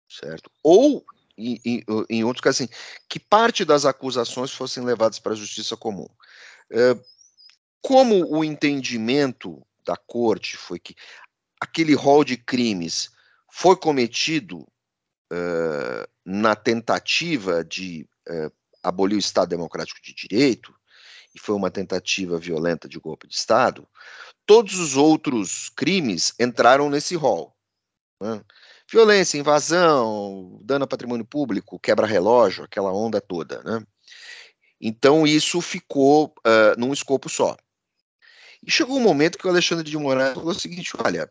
certo? 0.08 0.50
Ou, 0.62 1.04
em, 1.36 1.60
em, 1.64 1.84
em 2.10 2.24
outros 2.24 2.40
casos, 2.40 2.62
assim, 2.62 2.70
que 3.08 3.20
parte 3.20 3.64
das 3.64 3.84
acusações 3.84 4.50
fossem 4.50 4.84
levadas 4.84 5.18
para 5.18 5.32
a 5.32 5.36
justiça 5.36 5.76
comum. 5.76 6.08
É, 6.70 6.98
como 7.80 8.26
o 8.26 8.44
entendimento 8.44 9.64
da 9.86 9.96
corte 9.96 10.56
foi 10.56 10.78
que 10.78 10.94
aquele 11.60 11.94
rol 11.94 12.24
de 12.24 12.36
crimes 12.36 13.10
foi 13.50 13.76
cometido 13.76 14.60
uh, 15.32 16.08
na 16.24 16.54
tentativa 16.54 17.64
de 17.64 18.06
uh, 18.28 18.52
aboliu 18.82 19.16
o 19.16 19.20
Estado 19.20 19.48
Democrático 19.48 20.00
de 20.02 20.14
Direito, 20.14 20.74
e 21.34 21.38
foi 21.38 21.54
uma 21.54 21.70
tentativa 21.70 22.38
violenta 22.38 22.88
de 22.88 22.98
golpe 22.98 23.26
de 23.26 23.34
Estado, 23.34 23.86
todos 24.46 24.78
os 24.78 24.96
outros 24.96 25.68
crimes 25.68 26.32
entraram 26.38 26.88
nesse 26.88 27.14
rol. 27.14 27.54
Né? 28.20 28.42
Violência, 28.90 29.38
invasão, 29.38 30.58
dano 30.62 30.84
a 30.84 30.88
patrimônio 30.88 31.24
público, 31.24 31.78
quebra-relógio, 31.78 32.64
aquela 32.64 32.92
onda 32.92 33.20
toda. 33.20 33.62
Né? 33.62 33.84
Então, 34.80 35.26
isso 35.26 35.60
ficou 35.60 36.34
uh, 36.38 36.78
num 36.78 36.92
escopo 36.92 37.28
só. 37.28 37.56
E 38.66 38.70
chegou 38.70 38.96
um 38.96 39.02
momento 39.02 39.38
que 39.38 39.46
o 39.46 39.50
Alexandre 39.50 39.88
de 39.88 39.96
Moraes 39.96 40.34
falou 40.34 40.50
o 40.50 40.58
seguinte: 40.58 40.92
olha, 41.04 41.30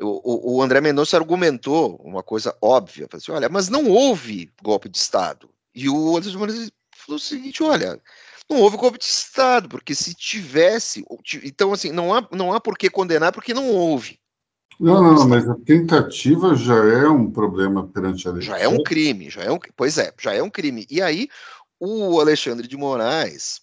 o, 0.00 0.56
o 0.56 0.62
André 0.62 0.80
Mendonça 0.80 1.16
argumentou 1.16 1.96
uma 1.96 2.22
coisa 2.22 2.56
óbvia, 2.60 3.06
falou 3.08 3.22
assim, 3.22 3.32
olha, 3.32 3.48
mas 3.48 3.68
não 3.68 3.88
houve 3.88 4.52
golpe 4.62 4.88
de 4.88 4.98
Estado. 4.98 5.50
E 5.74 5.88
o 5.88 6.12
Alexandre 6.12 6.30
de 6.30 6.38
Moraes 6.38 6.72
falou 6.96 7.16
o 7.16 7.20
seguinte: 7.20 7.62
olha, 7.62 8.00
não 8.50 8.60
houve 8.60 8.76
golpe 8.76 8.98
de 8.98 9.04
Estado, 9.04 9.68
porque 9.68 9.94
se 9.94 10.14
tivesse. 10.14 11.04
Então, 11.42 11.72
assim, 11.72 11.90
não 11.90 12.14
há, 12.14 12.26
não 12.32 12.52
há 12.52 12.60
por 12.60 12.76
que 12.76 12.90
condenar, 12.90 13.32
porque 13.32 13.54
não 13.54 13.68
houve. 13.70 14.20
Não, 14.78 15.02
não, 15.02 15.28
mas 15.28 15.48
a 15.48 15.54
tentativa 15.54 16.54
já 16.56 16.74
é 16.74 17.08
um 17.08 17.30
problema 17.30 17.86
perante 17.86 18.26
a 18.26 18.32
lei. 18.32 18.42
Já 18.42 18.58
é 18.58 18.68
um 18.68 18.82
crime, 18.82 19.30
já 19.30 19.42
é 19.42 19.50
um, 19.50 19.58
pois 19.76 19.98
é, 19.98 20.12
já 20.20 20.34
é 20.34 20.42
um 20.42 20.50
crime. 20.50 20.86
E 20.90 21.00
aí, 21.00 21.28
o 21.78 22.20
Alexandre 22.20 22.66
de 22.66 22.76
Moraes, 22.76 23.60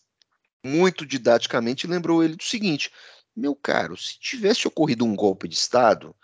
muito 0.65 1.05
didaticamente, 1.05 1.85
lembrou 1.85 2.23
ele 2.23 2.35
do 2.35 2.43
seguinte: 2.43 2.89
meu 3.35 3.53
caro, 3.53 3.97
se 3.97 4.17
tivesse 4.19 4.67
ocorrido 4.67 5.03
um 5.03 5.15
golpe 5.15 5.47
de 5.47 5.55
Estado, 5.55 6.15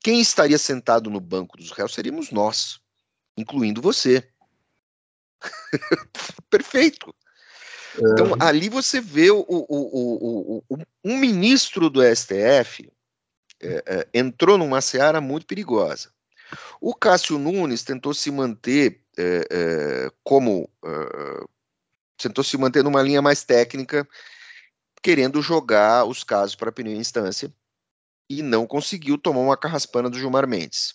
quem 0.00 0.20
estaria 0.20 0.58
sentado 0.58 1.10
no 1.10 1.20
banco 1.20 1.56
dos 1.56 1.70
réus 1.70 1.94
seríamos 1.94 2.30
nós, 2.30 2.80
incluindo 3.36 3.82
você. 3.82 4.26
Perfeito. 6.48 7.14
Então, 7.98 8.34
ali 8.40 8.68
você 8.68 9.00
vê 9.00 9.30
o, 9.30 9.40
o, 9.40 9.66
o, 9.68 10.64
o, 10.68 10.78
um 11.04 11.18
ministro 11.18 11.90
do 11.90 12.00
STF 12.02 12.90
é, 13.60 13.84
é, 13.86 14.08
entrou 14.14 14.56
numa 14.56 14.80
seara 14.80 15.20
muito 15.20 15.46
perigosa. 15.46 16.10
O 16.80 16.94
Cássio 16.94 17.38
Nunes 17.38 17.82
tentou 17.82 18.14
se 18.14 18.30
manter 18.30 19.00
é, 19.16 19.46
é 19.50 20.10
como. 20.24 20.68
É, 20.84 21.44
tentou 22.16 22.44
se 22.44 22.56
manter 22.56 22.84
numa 22.84 23.02
linha 23.02 23.20
mais 23.20 23.42
técnica, 23.42 24.08
querendo 25.02 25.42
jogar 25.42 26.04
os 26.04 26.22
casos 26.22 26.54
para 26.54 26.68
a 26.68 26.72
primeira 26.72 27.00
instância, 27.00 27.52
e 28.28 28.42
não 28.42 28.66
conseguiu 28.66 29.18
tomar 29.18 29.40
uma 29.40 29.56
carraspana 29.56 30.08
do 30.08 30.18
Gilmar 30.18 30.46
Mendes. 30.46 30.94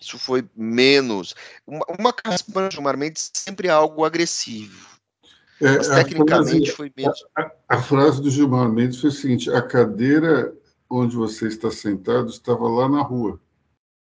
Isso 0.00 0.18
foi 0.18 0.48
menos. 0.54 1.34
Uma, 1.66 1.84
uma 1.98 2.12
carraspana 2.12 2.68
do 2.68 2.72
Gilmar 2.72 2.96
Mendes 2.96 3.30
sempre 3.34 3.68
é 3.68 3.70
algo 3.70 4.04
agressivo 4.04 4.93
é, 5.60 5.76
Mas 5.76 5.88
tecnicamente 5.88 6.66
frase, 6.66 6.76
foi 6.76 6.92
menos. 6.96 7.24
A, 7.36 7.52
a, 7.68 7.82
frase 7.82 8.20
do 8.20 8.30
Gilmar 8.30 8.68
Mendes 8.68 9.00
foi 9.00 9.10
a 9.10 9.12
seguinte: 9.12 9.50
a 9.50 9.62
cadeira 9.62 10.56
onde 10.90 11.16
você 11.16 11.48
está 11.48 11.70
sentado 11.70 12.28
estava 12.28 12.68
lá 12.68 12.88
na 12.88 13.02
rua, 13.02 13.40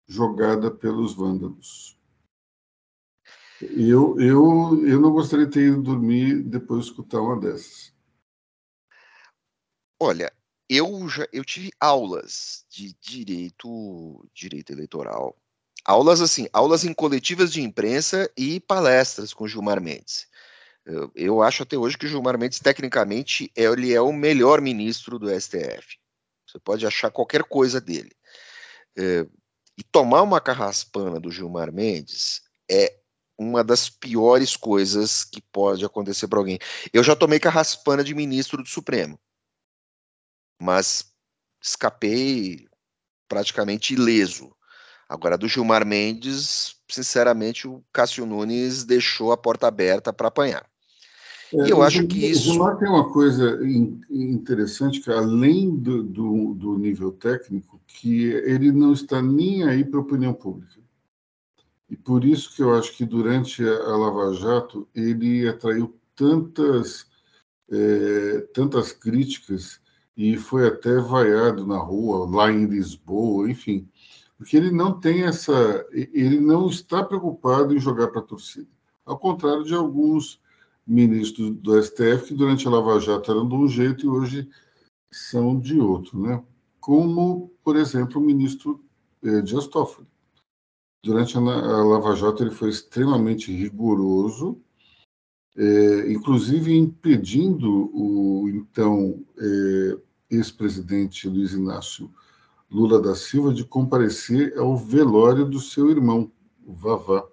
jogada 0.08 0.70
pelos 0.70 1.16
vândalos. 1.16 1.98
Eu, 3.62 4.20
eu, 4.20 4.88
eu 4.88 5.00
não 5.00 5.12
gostaria 5.12 5.46
de 5.46 5.52
ter 5.52 5.68
ido 5.68 5.82
dormir 5.82 6.42
depois 6.42 6.86
de 6.86 6.92
escutar 6.92 7.22
uma 7.22 7.40
dessas. 7.40 7.94
Olha, 10.00 10.34
eu 10.68 11.08
já 11.08 11.28
eu 11.32 11.46
tive 11.46 11.72
aulas 11.80 12.66
de 12.70 12.96
direito 13.00 14.28
direito 14.34 14.72
eleitoral. 14.72 15.36
Aulas 15.86 16.22
assim, 16.22 16.48
aulas 16.54 16.84
em 16.84 16.94
coletivas 16.94 17.52
de 17.52 17.62
imprensa 17.62 18.32
e 18.38 18.60
palestras 18.60 19.34
com 19.34 19.48
Gilmar 19.48 19.82
Mendes. 19.82 20.28
Eu, 20.86 21.42
acho 21.44 21.64
até 21.64 21.78
hoje 21.78 21.98
que 21.98 22.06
o 22.06 22.10
Gilmar 22.10 22.38
Mendes, 22.38 22.60
tecnicamente, 22.60 23.52
ele 23.56 23.94
é 23.94 24.02
o 24.02 24.12
melhor 24.12 24.60
ministro 24.60 25.20
do 25.20 25.30
STF. 25.30 25.98
Você 26.48 26.60
pode 26.60 26.86
achar 26.86 27.12
qualquer 27.12 27.44
coisa 27.44 27.80
dele. 27.80 28.12
É, 28.98 29.26
e 29.78 29.84
tomar 29.84 30.22
uma 30.22 30.42
carraspana 30.42 31.20
do 31.20 31.32
Gilmar 31.32 31.72
Mendes 31.72 32.42
é 32.70 33.00
uma 33.38 33.64
das 33.64 33.90
piores 33.90 34.56
coisas 34.56 35.24
que 35.24 35.42
pode 35.42 35.86
acontecer 35.86 36.28
para 36.28 36.40
alguém. 36.40 36.60
Eu 36.92 37.04
já 37.04 37.16
tomei 37.16 37.40
carraspana 37.40 38.04
de 38.04 38.14
ministro 38.14 38.62
do 38.62 38.70
Supremo, 38.70 39.20
mas 40.60 41.14
escapei 41.62 42.68
praticamente 43.28 43.94
ileso. 43.94 44.56
Agora, 45.08 45.38
do 45.38 45.48
Gilmar 45.48 45.86
Mendes, 45.86 46.76
sinceramente, 46.90 47.68
o 47.68 47.84
Cássio 47.92 48.26
Nunes 48.26 48.84
deixou 48.84 49.32
a 49.32 49.38
porta 49.38 49.68
aberta 49.68 50.14
para 50.14 50.28
apanhar. 50.28 50.71
É, 51.54 51.68
e 51.68 51.70
eu 51.70 51.82
acho 51.82 52.08
que 52.08 52.32
isso. 52.32 52.50
O 52.50 52.54
Gilmar 52.54 52.78
tem 52.78 52.88
uma 52.88 53.10
coisa 53.12 53.60
interessante, 54.10 55.02
que 55.02 55.12
além 55.12 55.76
do, 55.76 56.04
do, 56.04 56.54
do, 56.54 56.78
nível 56.78 57.12
técnico, 57.12 57.82
que 57.88 58.26
ele 58.26 58.72
não 58.72 58.94
está 58.94 59.22
nem 59.22 59.64
aí 59.64 59.84
para 59.84 60.00
a 60.00 60.04
opinião 60.04 60.34
pública. 60.34 60.80
E 61.90 61.98
por 61.98 62.24
isso 62.24 62.56
que 62.56 62.62
eu 62.62 62.74
acho 62.74 62.96
que 62.96 63.06
durante 63.06 63.64
a 63.64 63.98
Lava 63.98 64.34
Jato 64.34 64.88
ele 64.96 65.48
atraiu 65.48 65.94
tantas, 66.16 67.06
é, 67.70 68.48
tantas 68.54 68.94
críticas 68.94 69.82
e 70.16 70.38
foi 70.38 70.68
até 70.68 70.96
vaiado 71.00 71.66
na 71.68 71.78
rua, 71.78 72.30
lá 72.30 72.52
em 72.52 72.66
Lisboa, 72.66 73.50
enfim. 73.50 73.90
Porque 74.38 74.58
ele 74.58 74.72
não 74.72 75.00
tem 75.00 75.24
essa. 75.24 75.86
Ele 75.92 76.40
não 76.40 76.68
está 76.68 77.04
preocupado 77.04 77.76
em 77.76 77.80
jogar 77.80 78.08
para 78.08 78.22
a 78.22 78.26
torcida. 78.26 78.68
Ao 79.06 79.18
contrário 79.18 79.64
de 79.64 79.76
alguns 79.76 80.41
ministros 80.92 81.52
do 81.52 81.82
STF 81.82 82.28
que 82.28 82.34
durante 82.34 82.68
a 82.68 82.72
Lava 82.72 83.00
Jato 83.00 83.32
eram 83.32 83.48
de 83.48 83.56
um 83.56 83.68
jeito 83.68 84.06
e 84.06 84.10
hoje 84.10 84.50
são 85.12 85.58
de 85.58 85.80
outro, 85.80 86.22
né? 86.22 86.44
Como, 86.80 87.52
por 87.64 87.76
exemplo, 87.76 88.22
o 88.22 88.26
ministro 88.26 88.84
eh, 89.24 89.42
Dias 89.42 89.68
Toffoli. 89.68 90.08
Durante 91.04 91.38
a, 91.38 91.40
a 91.40 91.84
Lava 91.84 92.16
Jato 92.16 92.44
ele 92.44 92.52
foi 92.52 92.70
extremamente 92.70 93.52
rigoroso, 93.52 94.60
eh, 95.56 96.12
inclusive 96.12 96.76
impedindo 96.76 97.90
o 97.94 98.50
então 98.50 99.24
eh, 99.38 99.98
ex-presidente 100.30 101.30
Luiz 101.30 101.54
Inácio 101.54 102.12
Lula 102.70 103.02
da 103.02 103.16
Silva 103.16 103.54
de 103.54 103.66
comparecer 103.66 104.58
ao 104.58 104.78
velório 104.78 105.46
do 105.46 105.60
seu 105.60 105.90
irmão, 105.90 106.32
o 106.66 106.74
Vavá. 106.74 107.28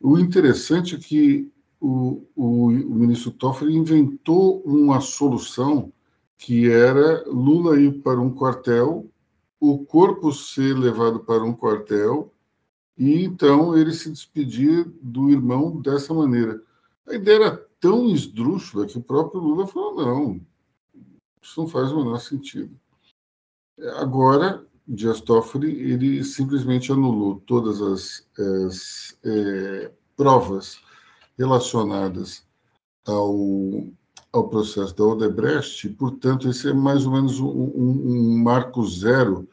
O 0.00 0.18
interessante 0.18 0.94
é 0.94 0.98
que 0.98 1.50
o, 1.80 2.26
o, 2.34 2.66
o 2.66 2.94
ministro 2.94 3.30
Toffoli 3.30 3.76
inventou 3.76 4.62
uma 4.64 5.00
solução 5.00 5.92
que 6.38 6.70
era 6.70 7.24
Lula 7.28 7.80
ir 7.80 8.02
para 8.02 8.20
um 8.20 8.34
quartel, 8.34 9.10
o 9.58 9.78
corpo 9.84 10.32
ser 10.32 10.76
levado 10.76 11.20
para 11.20 11.42
um 11.42 11.52
quartel 11.52 12.32
e 12.96 13.24
então 13.24 13.76
ele 13.76 13.92
se 13.92 14.10
despedir 14.10 14.86
do 15.02 15.30
irmão 15.30 15.80
dessa 15.80 16.12
maneira. 16.12 16.62
A 17.06 17.14
ideia 17.14 17.36
era 17.36 17.66
tão 17.80 18.08
esdrúxula 18.08 18.86
que 18.86 18.98
o 18.98 19.02
próprio 19.02 19.40
Lula 19.40 19.66
falou: 19.66 19.94
não, 19.94 20.40
isso 21.42 21.60
não 21.60 21.68
faz 21.68 21.92
o 21.92 21.98
menor 21.98 22.18
sentido. 22.18 22.74
Agora, 23.96 24.66
Dias 24.88 25.20
Toffoli 25.20 25.90
ele 25.90 26.24
simplesmente 26.24 26.90
anulou 26.92 27.42
todas 27.46 27.82
as, 27.82 28.26
as 28.38 29.18
é, 29.24 29.90
provas 30.16 30.80
relacionadas 31.38 32.44
ao, 33.06 33.84
ao 34.32 34.48
processo 34.48 34.94
da 34.94 35.04
Odebrecht, 35.04 35.88
portanto, 35.90 36.48
esse 36.48 36.68
é 36.68 36.72
mais 36.72 37.06
ou 37.06 37.12
menos 37.12 37.40
um, 37.40 37.46
um, 37.46 38.34
um 38.34 38.38
marco 38.42 38.84
zero 38.86 39.48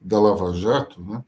da 0.00 0.20
Lava 0.20 0.52
Jato, 0.52 1.02
né? 1.02 1.24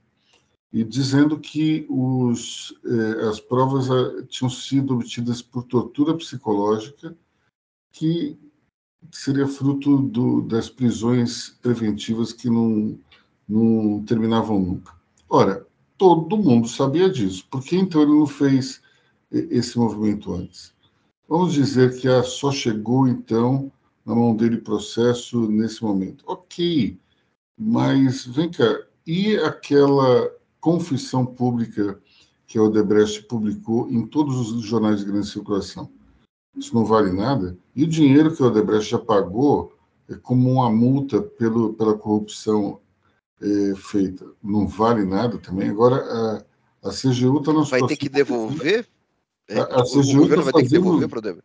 e 0.73 0.85
dizendo 0.85 1.38
que 1.38 1.87
os, 1.88 2.75
eh, 2.85 3.29
as 3.29 3.40
provas 3.40 3.90
ah, 3.90 4.23
tinham 4.29 4.51
sido 4.51 4.95
obtidas 4.95 5.40
por 5.40 5.62
tortura 5.62 6.14
psicológica, 6.14 7.16
que 7.92 8.38
seria 9.11 9.47
fruto 9.47 9.99
do, 9.99 10.42
das 10.42 10.69
prisões 10.69 11.51
preventivas 11.62 12.33
que 12.33 12.51
não, 12.51 12.99
não 13.49 14.05
terminavam 14.05 14.61
nunca. 14.61 14.92
Ora, 15.29 15.66
todo 15.97 16.37
mundo 16.37 16.69
sabia 16.69 17.09
disso, 17.09 17.47
por 17.51 17.62
que 17.62 17.77
então 17.77 18.03
ele 18.03 18.12
não 18.12 18.27
fez 18.27 18.83
esse 19.30 19.78
movimento 19.78 20.32
antes. 20.32 20.74
Vamos 21.28 21.54
dizer 21.54 21.98
que 21.98 22.08
a 22.08 22.22
só 22.22 22.52
chegou, 22.52 23.08
então, 23.08 23.70
na 24.04 24.14
mão 24.14 24.34
dele 24.34 24.58
processo 24.58 25.50
nesse 25.50 25.82
momento. 25.82 26.24
Ok, 26.26 26.98
mas 27.58 28.24
vem 28.26 28.50
cá, 28.50 28.82
e 29.06 29.36
aquela 29.38 30.30
confissão 30.60 31.26
pública 31.26 32.00
que 32.46 32.58
a 32.58 32.62
Odebrecht 32.62 33.24
publicou 33.24 33.90
em 33.90 34.06
todos 34.06 34.52
os 34.52 34.64
jornais 34.64 35.00
de 35.00 35.06
grande 35.06 35.26
circulação? 35.26 35.90
Isso 36.56 36.74
não 36.74 36.84
vale 36.84 37.12
nada? 37.12 37.56
E 37.74 37.84
o 37.84 37.88
dinheiro 37.88 38.34
que 38.34 38.42
a 38.42 38.46
Odebrecht 38.46 38.90
já 38.90 38.98
pagou 38.98 39.72
é 40.08 40.14
como 40.14 40.52
uma 40.52 40.70
multa 40.70 41.20
pelo, 41.20 41.74
pela 41.74 41.98
corrupção 41.98 42.80
é, 43.40 43.74
feita, 43.76 44.24
não 44.42 44.66
vale 44.66 45.04
nada 45.04 45.38
também? 45.38 45.68
Agora, 45.68 45.96
a, 46.82 46.88
a 46.88 46.92
CGU 46.92 47.40
está 47.40 47.52
na 47.52 47.62
Vai 47.62 47.86
ter 47.86 47.96
que 47.96 48.08
devolver? 48.08 48.88
É, 49.48 49.61
a, 49.61 49.64
a 49.64 49.85
CGU 49.85 50.28
tá 50.28 50.37
vai 50.37 50.44
fazendo... 50.44 50.52
ter 50.52 50.62
que 50.62 50.68
devolver 50.68 51.09
para 51.09 51.32
o 51.32 51.42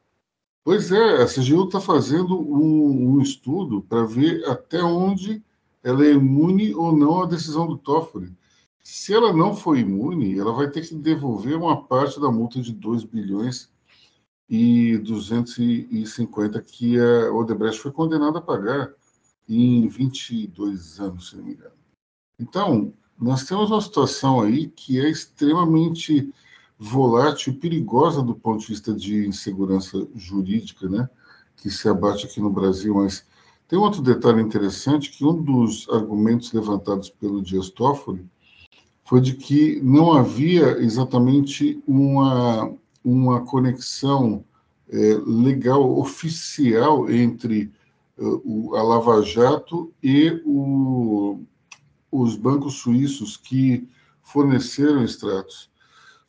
Pois 0.64 0.92
é, 0.92 1.24
a 1.24 1.26
CGU 1.26 1.66
está 1.66 1.82
fazendo 1.82 2.40
um, 2.40 3.16
um 3.16 3.22
estudo 3.22 3.82
para 3.82 4.06
ver 4.06 4.46
até 4.46 4.82
onde 4.84 5.44
ela 5.84 6.06
é 6.06 6.12
imune 6.12 6.74
ou 6.76 6.96
não 6.96 7.24
à 7.24 7.26
decisão 7.26 7.66
do 7.66 7.78
Toffoli. 7.78 8.32
Se 8.84 9.14
ela 9.14 9.34
não 9.34 9.56
for 9.56 9.78
imune, 9.78 10.38
ela 10.38 10.54
vai 10.54 10.70
ter 10.70 10.88
que 10.88 10.94
devolver 10.96 11.56
uma 11.56 11.84
parte 11.84 12.20
da 12.20 12.32
multa 12.32 12.62
de 12.62 12.74
2 12.74 13.04
bilhões 13.06 13.72
e 14.50 14.98
250 15.00 16.62
que 16.62 17.00
a 17.00 17.32
Odebrecht 17.34 17.82
foi 17.82 17.92
condenada 17.92 18.40
a 18.40 18.42
pagar 18.42 18.94
em 19.48 19.88
22 19.88 21.00
anos, 21.00 21.30
se 21.30 21.38
não 21.38 21.44
me 21.44 21.54
engano. 21.54 21.76
Então, 22.40 22.94
nós 23.20 23.46
temos 23.46 23.72
uma 23.72 23.82
situação 23.82 24.42
aí 24.42 24.68
que 24.68 25.00
é 25.00 25.10
extremamente 25.10 26.34
volátil 26.84 27.54
perigosa 27.54 28.24
do 28.24 28.34
ponto 28.34 28.62
de 28.62 28.68
vista 28.70 28.92
de 28.92 29.28
insegurança 29.28 30.08
jurídica, 30.16 30.90
né, 30.90 31.08
que 31.58 31.70
se 31.70 31.88
abate 31.88 32.26
aqui 32.26 32.42
no 32.42 32.50
Brasil. 32.50 32.96
Mas 32.96 33.24
tem 33.68 33.78
outro 33.78 34.02
detalhe 34.02 34.42
interessante, 34.42 35.12
que 35.12 35.24
um 35.24 35.44
dos 35.44 35.88
argumentos 35.90 36.52
levantados 36.52 37.08
pelo 37.12 37.40
Dias 37.40 37.70
Toffoli 37.70 38.26
foi 39.04 39.22
de 39.22 39.36
que 39.36 39.80
não 39.84 40.12
havia 40.14 40.80
exatamente 40.80 41.80
uma, 41.88 42.74
uma 43.06 43.42
conexão 43.42 44.44
é, 44.90 45.20
legal, 45.24 46.00
oficial 46.00 47.12
entre 47.12 47.72
uh, 48.18 48.42
o, 48.44 48.76
a 48.76 48.82
Lava 48.82 49.22
Jato 49.22 49.94
e 50.02 50.42
o, 50.44 51.42
os 52.12 52.36
bancos 52.36 52.74
suíços 52.80 53.38
que 53.38 53.88
forneceram 54.24 55.04
extratos. 55.04 55.71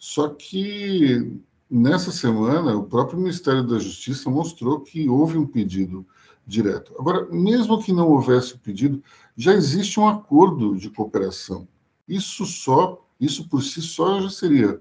Só 0.02 0.30
que 0.30 1.32
nessa 1.70 2.10
semana 2.10 2.74
o 2.74 2.82
próprio 2.82 3.20
Ministério 3.20 3.62
da 3.62 3.78
Justiça 3.78 4.28
mostrou 4.28 4.80
que 4.80 5.08
houve 5.08 5.38
um 5.38 5.46
pedido 5.46 6.04
direto. 6.44 6.92
Agora, 6.98 7.28
mesmo 7.30 7.80
que 7.80 7.92
não 7.92 8.08
houvesse 8.08 8.58
pedido, 8.58 9.00
já 9.36 9.52
existe 9.52 10.00
um 10.00 10.08
acordo 10.08 10.76
de 10.76 10.90
cooperação. 10.90 11.68
Isso 12.08 12.44
só, 12.44 13.06
isso 13.20 13.48
por 13.48 13.62
si 13.62 13.80
só 13.80 14.20
já 14.20 14.28
seria 14.28 14.80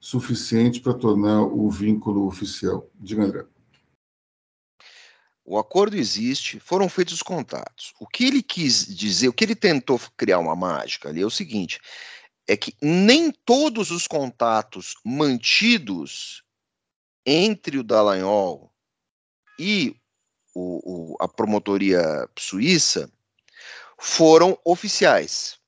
suficiente 0.00 0.80
para 0.80 0.94
tornar 0.94 1.42
o 1.42 1.68
vínculo 1.68 2.26
oficial. 2.26 2.88
Diga, 2.98 3.22
André. 3.22 3.44
O 5.44 5.58
acordo 5.58 5.94
existe, 5.94 6.58
foram 6.58 6.88
feitos 6.88 7.12
os 7.12 7.22
contatos. 7.22 7.92
O 8.00 8.06
que 8.06 8.24
ele 8.24 8.42
quis 8.42 8.86
dizer, 8.96 9.28
o 9.28 9.32
que 9.34 9.44
ele 9.44 9.54
tentou 9.54 10.00
criar 10.16 10.38
uma 10.38 10.56
mágica 10.56 11.10
ali 11.10 11.20
é 11.20 11.26
o 11.26 11.30
seguinte: 11.30 11.78
é 12.46 12.56
que 12.56 12.76
nem 12.80 13.30
todos 13.30 13.90
os 13.90 14.06
contatos 14.06 14.94
mantidos 15.04 16.42
entre 17.24 17.78
o 17.78 17.82
Dallagnol 17.82 18.72
e 19.58 19.96
o, 20.54 21.14
o, 21.14 21.16
a 21.20 21.26
promotoria 21.26 22.28
suíça 22.38 23.10
foram 23.98 24.58
oficiais. 24.64 25.58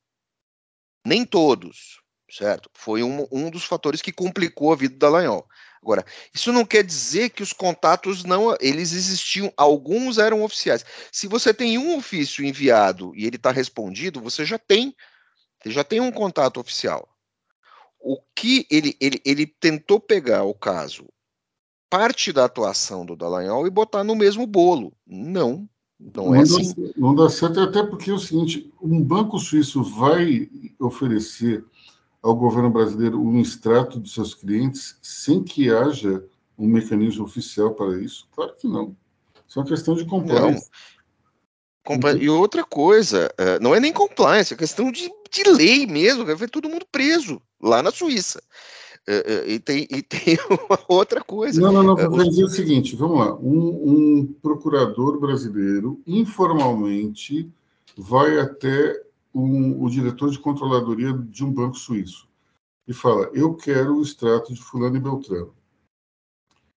Nem 1.04 1.24
todos, 1.24 2.00
certo? 2.30 2.70
Foi 2.74 3.02
um, 3.02 3.26
um 3.30 3.50
dos 3.50 3.64
fatores 3.64 4.02
que 4.02 4.12
complicou 4.12 4.72
a 4.72 4.76
vida 4.76 4.94
do 4.94 4.98
Dallagnol. 4.98 5.48
Agora, 5.82 6.04
isso 6.34 6.52
não 6.52 6.64
quer 6.64 6.82
dizer 6.82 7.30
que 7.30 7.44
os 7.44 7.52
contatos 7.52 8.24
não, 8.24 8.56
eles 8.60 8.92
existiam, 8.92 9.52
alguns 9.56 10.18
eram 10.18 10.42
oficiais. 10.42 10.84
Se 11.12 11.28
você 11.28 11.54
tem 11.54 11.78
um 11.78 11.96
ofício 11.96 12.44
enviado 12.44 13.12
e 13.14 13.24
ele 13.24 13.36
está 13.36 13.52
respondido, 13.52 14.20
você 14.20 14.44
já 14.44 14.58
tem, 14.58 14.94
você 15.62 15.70
já 15.70 15.84
tem 15.84 16.00
um 16.00 16.12
contato 16.12 16.60
oficial. 16.60 17.08
O 17.98 18.18
que 18.34 18.66
ele, 18.70 18.96
ele, 19.00 19.20
ele 19.24 19.46
tentou 19.46 19.98
pegar 19.98 20.44
o 20.44 20.54
caso, 20.54 21.06
parte 21.90 22.32
da 22.32 22.44
atuação 22.44 23.04
do 23.04 23.16
Dallagnol 23.16 23.66
e 23.66 23.70
botar 23.70 24.04
no 24.04 24.14
mesmo 24.14 24.46
bolo. 24.46 24.92
Não, 25.06 25.68
não, 25.98 26.26
não 26.26 26.34
é 26.34 26.40
assim. 26.42 26.74
não 26.96 27.14
dá 27.14 27.28
certo, 27.28 27.60
até 27.60 27.82
porque 27.82 28.10
é 28.10 28.14
o 28.14 28.18
seguinte, 28.18 28.72
um 28.80 29.02
banco 29.02 29.38
suíço 29.38 29.82
vai 29.82 30.48
oferecer 30.78 31.64
ao 32.22 32.36
governo 32.36 32.70
brasileiro 32.70 33.20
um 33.20 33.40
extrato 33.40 34.00
de 34.00 34.10
seus 34.10 34.34
clientes 34.34 34.98
sem 35.00 35.42
que 35.42 35.70
haja 35.70 36.24
um 36.58 36.66
mecanismo 36.66 37.24
oficial 37.24 37.74
para 37.74 38.00
isso? 38.00 38.28
Claro 38.32 38.54
que 38.56 38.66
não. 38.66 38.96
Isso 39.48 39.58
é 39.58 39.62
uma 39.62 39.68
questão 39.68 39.94
de 39.94 40.04
compliance. 40.04 40.68
Compl 41.84 42.16
e 42.16 42.28
outra 42.28 42.64
coisa, 42.64 43.32
eh, 43.38 43.60
não 43.60 43.72
é 43.74 43.78
nem 43.78 43.92
compliance, 43.92 44.52
é 44.52 44.56
questão 44.56 44.90
de, 44.90 45.08
de 45.30 45.42
lei 45.50 45.86
mesmo, 45.86 46.24
vai 46.24 46.34
ver 46.34 46.50
todo 46.50 46.68
mundo 46.68 46.86
preso 46.90 47.40
lá 47.60 47.82
na 47.82 47.90
Suíça. 47.90 48.42
Eh, 49.06 49.24
eh, 49.26 49.52
e 49.54 49.60
tem, 49.60 49.86
e 49.90 50.02
tem 50.02 50.38
uma 50.50 50.78
outra 50.88 51.22
coisa. 51.22 51.60
Não, 51.60 51.72
não, 51.72 51.82
não. 51.82 51.96
Vou 51.96 52.28
dizer 52.28 52.44
o 52.44 52.48
seguinte: 52.48 52.96
vamos 52.96 53.18
lá. 53.18 53.34
Um, 53.36 54.20
um 54.20 54.26
procurador 54.42 55.18
brasileiro, 55.20 56.00
informalmente, 56.06 57.50
vai 57.96 58.38
até 58.38 59.00
um, 59.32 59.82
o 59.82 59.88
diretor 59.88 60.30
de 60.30 60.38
controladoria 60.38 61.12
de 61.12 61.44
um 61.44 61.52
banco 61.52 61.76
suíço 61.76 62.28
e 62.86 62.92
fala: 62.92 63.30
Eu 63.32 63.54
quero 63.54 63.96
o 63.96 64.02
extrato 64.02 64.52
de 64.52 64.60
Fulano 64.60 64.96
e 64.96 65.00
Beltrano. 65.00 65.54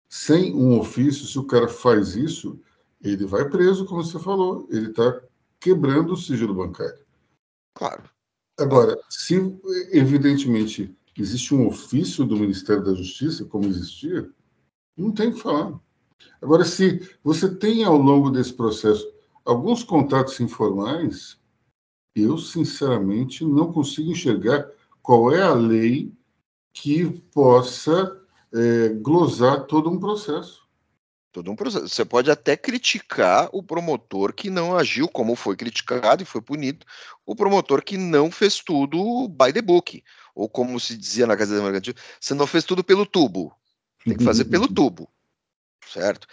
Sem 0.08 0.54
um 0.54 0.78
ofício, 0.78 1.26
se 1.26 1.38
o 1.38 1.44
cara 1.44 1.68
faz 1.68 2.16
isso, 2.16 2.58
ele 3.02 3.26
vai 3.26 3.48
preso, 3.48 3.84
como 3.84 4.02
você 4.02 4.18
falou, 4.18 4.66
ele 4.70 4.88
está 4.88 5.20
quebrando 5.60 6.14
o 6.14 6.16
sigilo 6.16 6.54
bancário. 6.54 7.04
Claro. 7.74 8.02
Agora, 8.58 8.98
se 9.08 9.36
evidentemente 9.92 10.92
existe 11.16 11.54
um 11.54 11.68
ofício 11.68 12.24
do 12.24 12.36
Ministério 12.36 12.82
da 12.82 12.92
Justiça, 12.92 13.44
como 13.44 13.66
existia, 13.66 14.28
não 14.96 15.12
tem 15.12 15.28
o 15.28 15.34
que 15.34 15.40
falar. 15.40 15.78
Agora, 16.42 16.64
se 16.64 17.00
você 17.22 17.54
tem 17.54 17.84
ao 17.84 17.96
longo 17.96 18.30
desse 18.30 18.52
processo 18.52 19.08
alguns 19.44 19.84
contatos 19.84 20.40
informais, 20.40 21.38
eu, 22.14 22.36
sinceramente, 22.36 23.44
não 23.44 23.72
consigo 23.72 24.10
enxergar 24.10 24.68
qual 25.00 25.32
é 25.32 25.40
a 25.40 25.54
lei 25.54 26.12
que 26.72 27.08
possa 27.32 28.20
é, 28.52 28.88
glosar 28.88 29.66
todo 29.66 29.88
um 29.88 30.00
processo. 30.00 30.67
Todo 31.30 31.50
um 31.50 31.56
processo. 31.56 31.88
Você 31.88 32.04
pode 32.04 32.30
até 32.30 32.56
criticar 32.56 33.48
o 33.52 33.62
promotor 33.62 34.32
que 34.32 34.48
não 34.48 34.76
agiu 34.76 35.08
como 35.08 35.36
foi 35.36 35.56
criticado 35.56 36.22
e 36.22 36.26
foi 36.26 36.40
punido, 36.40 36.86
o 37.26 37.36
promotor 37.36 37.82
que 37.82 37.96
não 37.96 38.30
fez 38.30 38.58
tudo 38.58 39.28
by 39.28 39.52
the 39.52 39.60
book, 39.60 40.02
ou 40.34 40.48
como 40.48 40.80
se 40.80 40.96
dizia 40.96 41.26
na 41.26 41.36
Casa 41.36 41.62
Mercantil, 41.62 41.94
você 42.20 42.34
não 42.34 42.46
fez 42.46 42.64
tudo 42.64 42.82
pelo 42.82 43.04
tubo. 43.04 43.54
Tem 44.04 44.16
que 44.16 44.24
fazer 44.24 44.46
pelo 44.46 44.66
tubo, 44.72 45.10
certo? 45.86 46.26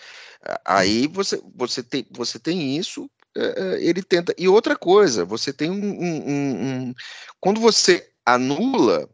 Aí 0.64 1.08
você, 1.08 1.42
você, 1.54 1.84
tem, 1.84 2.08
você 2.12 2.40
tem 2.40 2.78
isso 2.78 3.10
é, 3.36 3.44
é, 3.44 3.84
ele 3.84 4.02
tenta. 4.02 4.34
E 4.38 4.48
outra 4.48 4.78
coisa, 4.78 5.26
você 5.26 5.52
tem 5.52 5.70
um. 5.70 5.76
um, 5.76 6.88
um 6.90 6.94
quando 7.40 7.60
você 7.60 8.10
anula, 8.26 9.10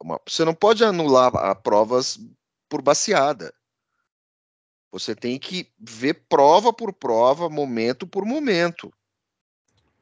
uma, 0.00 0.20
você 0.28 0.44
não 0.44 0.54
pode 0.54 0.84
anular 0.84 1.34
a 1.34 1.54
provas 1.54 2.18
por 2.68 2.82
baseada. 2.82 3.52
Você 4.98 5.14
tem 5.14 5.38
que 5.38 5.68
ver 5.78 6.24
prova 6.26 6.72
por 6.72 6.90
prova, 6.90 7.50
momento 7.50 8.06
por 8.06 8.24
momento. 8.24 8.90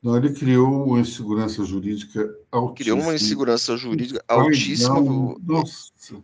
Não, 0.00 0.16
ele 0.16 0.32
criou 0.32 0.86
uma 0.86 1.00
insegurança 1.00 1.64
jurídica 1.64 2.20
altíssima. 2.52 2.74
Criou 2.76 3.00
uma 3.00 3.14
insegurança 3.14 3.76
jurídica 3.76 4.24
altíssima. 4.28 5.00
Não, 5.00 5.36
nossa. 5.42 6.22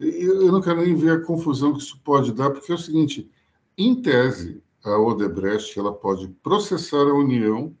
Eu 0.00 0.50
não 0.50 0.60
quero 0.60 0.84
nem 0.84 0.96
ver 0.96 1.12
a 1.12 1.20
confusão 1.20 1.74
que 1.74 1.78
isso 1.78 2.00
pode 2.02 2.32
dar, 2.32 2.50
porque 2.50 2.72
é 2.72 2.74
o 2.74 2.78
seguinte: 2.78 3.30
em 3.78 4.02
tese, 4.02 4.60
a 4.82 4.98
Odebrecht 4.98 5.78
ela 5.78 5.92
pode 5.92 6.26
processar 6.42 7.02
a 7.02 7.14
União 7.14 7.72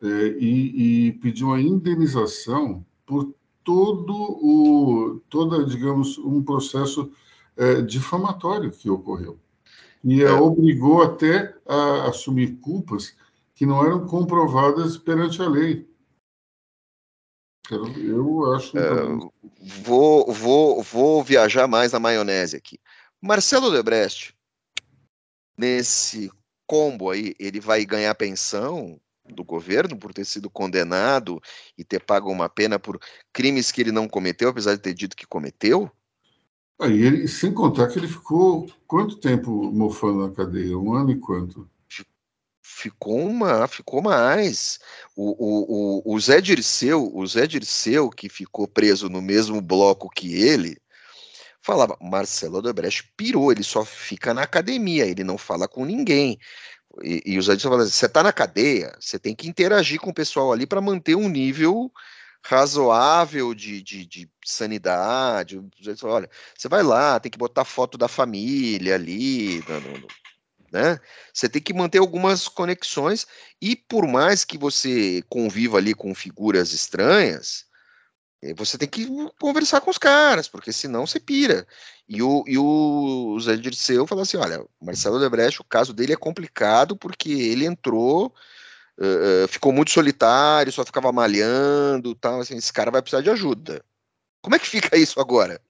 é, 0.00 0.06
e, 0.38 1.08
e, 1.08 1.12
pedir 1.14 1.42
uma 1.42 1.60
indenização 1.60 2.86
por 3.04 3.34
todo 3.64 4.14
o 4.14 5.20
toda 5.28 5.66
digamos 5.66 6.16
um 6.18 6.40
processo 6.44 7.10
é, 7.58 7.82
difamatório 7.82 8.70
que 8.70 8.88
ocorreu 8.88 9.38
e 10.02 10.24
a 10.24 10.28
é. 10.28 10.32
obrigou 10.32 11.02
até 11.02 11.54
a 11.66 12.08
assumir 12.08 12.56
culpas 12.60 13.14
que 13.54 13.66
não 13.66 13.84
eram 13.84 14.06
comprovadas 14.06 14.96
perante 14.96 15.42
a 15.42 15.48
lei. 15.48 15.88
Eu 17.70 18.54
acho. 18.54 18.78
É, 18.78 18.82
vou, 19.82 20.32
vou, 20.32 20.82
vou 20.82 21.22
viajar 21.22 21.66
mais 21.66 21.92
na 21.92 21.98
maionese 21.98 22.56
aqui. 22.56 22.78
Marcelo 23.20 23.70
Debrecht 23.70 24.34
nesse 25.58 26.30
combo 26.66 27.10
aí, 27.10 27.34
ele 27.38 27.60
vai 27.60 27.84
ganhar 27.84 28.14
pensão 28.14 28.98
do 29.24 29.44
governo 29.44 29.98
por 29.98 30.14
ter 30.14 30.24
sido 30.24 30.48
condenado 30.48 31.40
e 31.76 31.84
ter 31.84 32.02
pago 32.02 32.30
uma 32.30 32.48
pena 32.48 32.78
por 32.78 32.98
crimes 33.32 33.70
que 33.70 33.80
ele 33.80 33.92
não 33.92 34.08
cometeu, 34.08 34.48
apesar 34.48 34.76
de 34.76 34.80
ter 34.80 34.94
dito 34.94 35.16
que 35.16 35.26
cometeu? 35.26 35.90
Aí 36.80 37.02
ele, 37.02 37.26
sem 37.26 37.52
contar 37.52 37.88
que 37.88 37.98
ele 37.98 38.06
ficou 38.06 38.70
quanto 38.86 39.16
tempo 39.16 39.50
mofando 39.72 40.26
na 40.28 40.34
cadeia? 40.34 40.78
Um 40.78 40.94
ano 40.94 41.10
e 41.10 41.18
quanto? 41.18 41.68
Ficou 42.62 43.18
uma, 43.18 43.66
ficou 43.66 44.00
mais. 44.00 44.78
O, 45.16 45.30
o, 45.32 46.02
o, 46.06 46.14
o 46.14 46.20
Zé 46.20 46.40
Dirceu, 46.40 47.10
o 47.12 47.26
Zé 47.26 47.46
Dirceu, 47.46 48.08
que 48.08 48.28
ficou 48.28 48.68
preso 48.68 49.08
no 49.08 49.20
mesmo 49.20 49.60
bloco 49.60 50.08
que 50.08 50.40
ele, 50.40 50.80
falava, 51.60 51.98
Marcelo 52.00 52.58
Odebrecht 52.58 53.12
pirou, 53.16 53.50
ele 53.50 53.64
só 53.64 53.84
fica 53.84 54.32
na 54.32 54.42
academia, 54.42 55.04
ele 55.04 55.24
não 55.24 55.36
fala 55.36 55.66
com 55.66 55.84
ninguém. 55.84 56.38
E, 57.02 57.22
e 57.26 57.38
os 57.38 57.48
adultos 57.48 57.64
falam, 57.64 57.86
você 57.86 58.06
está 58.06 58.22
na 58.22 58.32
cadeia, 58.32 58.96
você 59.00 59.18
tem 59.18 59.34
que 59.34 59.48
interagir 59.48 60.00
com 60.00 60.10
o 60.10 60.14
pessoal 60.14 60.52
ali 60.52 60.66
para 60.66 60.80
manter 60.80 61.16
um 61.16 61.28
nível 61.28 61.92
razoável 62.42 63.54
de, 63.54 63.82
de, 63.82 64.06
de 64.06 64.30
sanidade. 64.44 65.60
Olha, 66.02 66.30
você 66.56 66.68
vai 66.68 66.82
lá, 66.82 67.20
tem 67.20 67.30
que 67.30 67.38
botar 67.38 67.64
foto 67.64 67.98
da 67.98 68.08
família 68.08 68.94
ali, 68.94 69.62
né? 70.72 70.98
Você 71.32 71.48
tem 71.48 71.62
que 71.62 71.74
manter 71.74 71.98
algumas 71.98 72.48
conexões 72.48 73.26
e 73.60 73.76
por 73.76 74.06
mais 74.06 74.44
que 74.44 74.58
você 74.58 75.22
conviva 75.28 75.78
ali 75.78 75.94
com 75.94 76.14
figuras 76.14 76.72
estranhas, 76.72 77.66
você 78.56 78.78
tem 78.78 78.88
que 78.88 79.08
conversar 79.40 79.80
com 79.80 79.90
os 79.90 79.98
caras, 79.98 80.46
porque 80.46 80.72
senão 80.72 81.06
você 81.06 81.18
pira. 81.18 81.66
E 82.08 82.22
o, 82.22 82.44
e 82.46 82.56
o 82.56 83.38
Zé 83.40 83.56
Dirceu 83.56 84.06
falou 84.06 84.22
assim: 84.22 84.36
olha, 84.36 84.64
Marcelo 84.80 85.18
Debrecht, 85.18 85.60
o 85.60 85.64
caso 85.64 85.92
dele 85.92 86.12
é 86.12 86.16
complicado 86.16 86.96
porque 86.96 87.30
ele 87.30 87.66
entrou, 87.66 88.32
uh, 88.98 89.48
ficou 89.48 89.72
muito 89.72 89.90
solitário, 89.90 90.72
só 90.72 90.84
ficava 90.84 91.10
malhando, 91.12 92.14
tal, 92.14 92.40
assim, 92.40 92.56
esse 92.56 92.72
cara 92.72 92.90
vai 92.90 93.02
precisar 93.02 93.22
de 93.22 93.30
ajuda. 93.30 93.84
Como 94.42 94.54
é 94.54 94.58
que 94.58 94.66
fica 94.66 94.96
isso 94.96 95.20
agora? 95.20 95.60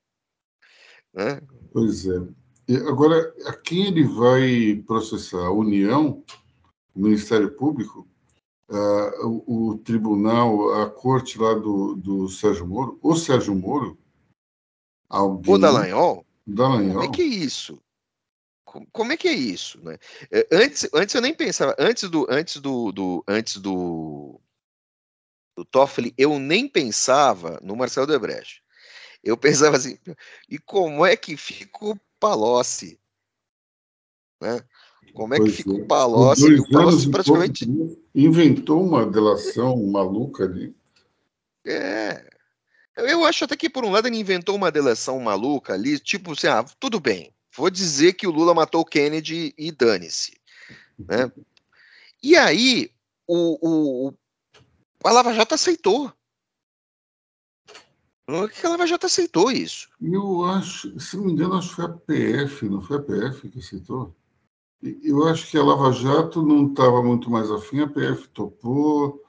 Né? 1.15 1.41
Pois 1.73 2.07
é. 2.07 2.21
E 2.69 2.77
agora, 2.77 3.35
a 3.47 3.53
quem 3.55 3.87
ele 3.87 4.05
vai 4.05 4.83
processar? 4.87 5.39
A 5.39 5.51
União? 5.51 6.23
O 6.95 7.01
Ministério 7.01 7.51
Público? 7.53 8.07
uh, 8.69 9.27
o, 9.27 9.71
o, 9.71 9.79
tribunal, 9.79 10.83
a 10.83 10.91
corte 10.91 11.39
lá 11.39 11.55
do, 11.55 11.95
do 11.97 12.29
Sérgio 12.29 12.67
Moro, 12.67 12.99
o 13.03 13.17
Sérgio 13.17 13.55
Moro, 13.55 13.99
alguém... 15.09 15.55
O 15.55 15.59
Dallagnol? 15.59 16.27
Dallagnol. 16.47 16.95
Como 16.95 17.05
é 17.05 17.09
que 17.09 17.23
é 17.23 17.27
isso? 17.27 17.81
Como 18.93 19.13
é 19.13 19.17
que 19.17 19.29
é 19.29 19.33
isso, 19.33 19.83
né? 19.83 19.99
É, 20.31 20.47
antes, 20.53 20.89
antes 20.93 21.15
eu 21.15 21.21
nem 21.21 21.35
pensava, 21.35 21.75
antes 21.79 22.09
do, 22.09 22.27
antes 22.29 22.57
do, 22.59 22.93
do 22.93 23.25
antes 23.27 23.57
do, 23.57 24.41
do 25.57 25.65
Toffoli, 25.65 26.13
eu 26.19 26.39
nem 26.39 26.69
pensava 26.69 27.59
no 27.63 27.77
Marcelo 27.77 28.07
Debrecht. 28.07 28.63
Eu 29.25 29.37
pensava 29.39 29.77
assim, 29.77 29.99
e 30.49 30.59
como 30.59 31.05
é 31.05 31.17
que 31.17 31.37
fica 31.37 31.87
o 31.87 31.99
Palocci? 32.21 32.99
Né? 34.41 34.63
Como 35.15 35.35
é 35.35 35.41
que 35.41 35.51
fica 35.51 35.71
o 35.71 35.81
é. 35.81 35.85
Palocci? 35.85 36.55
O 36.55 36.71
Palocci 36.71 37.11
praticamente. 37.11 37.67
Inventou 38.15 38.85
uma 38.85 39.07
delação 39.07 39.77
maluca 39.87 40.45
ali. 40.45 40.77
É. 41.67 42.29
Eu 42.97 43.25
acho 43.25 43.45
até 43.45 43.57
que, 43.57 43.71
por 43.71 43.85
um 43.85 43.91
lado, 43.91 44.09
ele 44.09 44.19
inventou 44.19 44.57
uma 44.57 44.73
delação 44.73 45.21
maluca 45.21 45.73
ali, 45.73 46.01
tipo 46.01 46.33
assim, 46.33 46.49
ah, 46.49 46.65
tudo 46.81 46.99
bem, 46.99 47.33
vou 47.59 47.71
dizer 47.71 48.13
que 48.13 48.27
o 48.27 48.31
Lula 48.31 48.55
matou 48.55 48.83
o 48.83 48.85
Kennedy 48.85 49.53
e 49.59 49.73
dane-se. 49.73 50.39
Né? 50.97 51.31
E 52.23 52.37
aí, 52.37 52.91
o, 53.27 53.59
o, 54.09 54.15
a 55.03 55.11
Lava 55.11 55.35
Jato 55.35 55.55
aceitou. 55.55 56.13
Que 58.55 58.67
a 58.67 58.71
Lava 58.71 58.87
Jato 58.87 59.07
aceitou 59.07 59.51
isso. 59.51 59.89
Eu 60.01 60.45
acho, 60.45 60.99
se 61.01 61.17
não 61.17 61.25
me 61.25 61.33
engano, 61.33 61.55
acho 61.55 61.71
que 61.71 61.75
foi 61.75 61.85
a 61.87 61.89
PF, 61.89 62.69
não 62.69 62.81
foi 62.81 62.99
a 62.99 63.03
PF 63.03 63.49
que 63.49 63.59
aceitou? 63.59 64.15
Eu 65.03 65.27
acho 65.27 65.51
que 65.51 65.59
a 65.59 65.65
Lava 65.65 65.91
Jato 65.93 66.43
não 66.43 66.69
estava 66.69 67.03
muito 67.03 67.29
mais 67.29 67.51
afim, 67.51 67.81
a 67.81 67.89
PF 67.89 68.29
topou. 68.29 69.25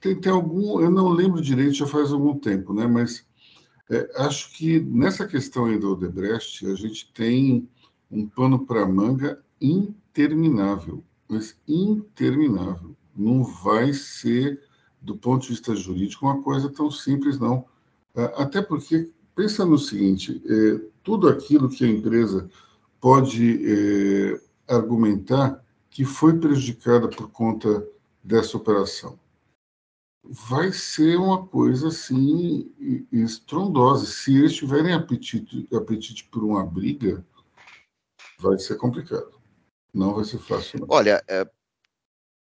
Tem, 0.00 0.20
tem 0.20 0.32
algum, 0.32 0.80
eu 0.80 0.90
não 0.90 1.08
lembro 1.08 1.40
direito, 1.40 1.74
já 1.74 1.86
faz 1.86 2.12
algum 2.12 2.38
tempo, 2.38 2.74
né? 2.74 2.86
Mas 2.86 3.24
é, 3.90 4.10
acho 4.16 4.52
que 4.52 4.80
nessa 4.80 5.26
questão 5.26 5.66
aí 5.66 5.78
do 5.78 5.92
Odebrecht, 5.92 6.66
a 6.66 6.74
gente 6.74 7.12
tem 7.12 7.68
um 8.10 8.26
pano 8.26 8.64
para 8.66 8.86
manga 8.86 9.42
interminável, 9.60 11.02
mas 11.28 11.56
interminável. 11.66 12.96
Não 13.14 13.42
vai 13.42 13.92
ser, 13.92 14.62
do 15.00 15.16
ponto 15.16 15.42
de 15.42 15.48
vista 15.48 15.74
jurídico, 15.74 16.26
uma 16.26 16.42
coisa 16.42 16.70
tão 16.70 16.90
simples, 16.90 17.38
não. 17.38 17.64
É, 18.14 18.24
até 18.36 18.62
porque, 18.62 19.10
pensa 19.34 19.64
no 19.64 19.78
seguinte: 19.78 20.42
é, 20.46 20.80
tudo 21.02 21.28
aquilo 21.28 21.68
que 21.68 21.84
a 21.84 21.88
empresa 21.88 22.48
pode 23.00 23.60
é, 23.66 24.40
argumentar 24.68 25.62
que 25.90 26.04
foi 26.04 26.38
prejudicada 26.38 27.08
por 27.08 27.30
conta 27.30 27.86
dessa 28.24 28.56
operação 28.56 29.18
vai 30.24 30.72
ser 30.72 31.16
uma 31.16 31.46
coisa 31.46 31.88
assim 31.88 32.72
estrondosa. 33.10 34.06
Se 34.06 34.36
eles 34.36 34.54
tiverem 34.54 34.92
apetite, 34.92 35.68
apetite 35.74 36.24
por 36.24 36.44
uma 36.44 36.64
briga, 36.64 37.24
vai 38.38 38.58
ser 38.58 38.76
complicado. 38.76 39.40
Não 39.92 40.14
vai 40.14 40.24
ser 40.24 40.38
fácil. 40.38 40.80
Não. 40.80 40.86
Olha, 40.90 41.22
é, 41.28 41.48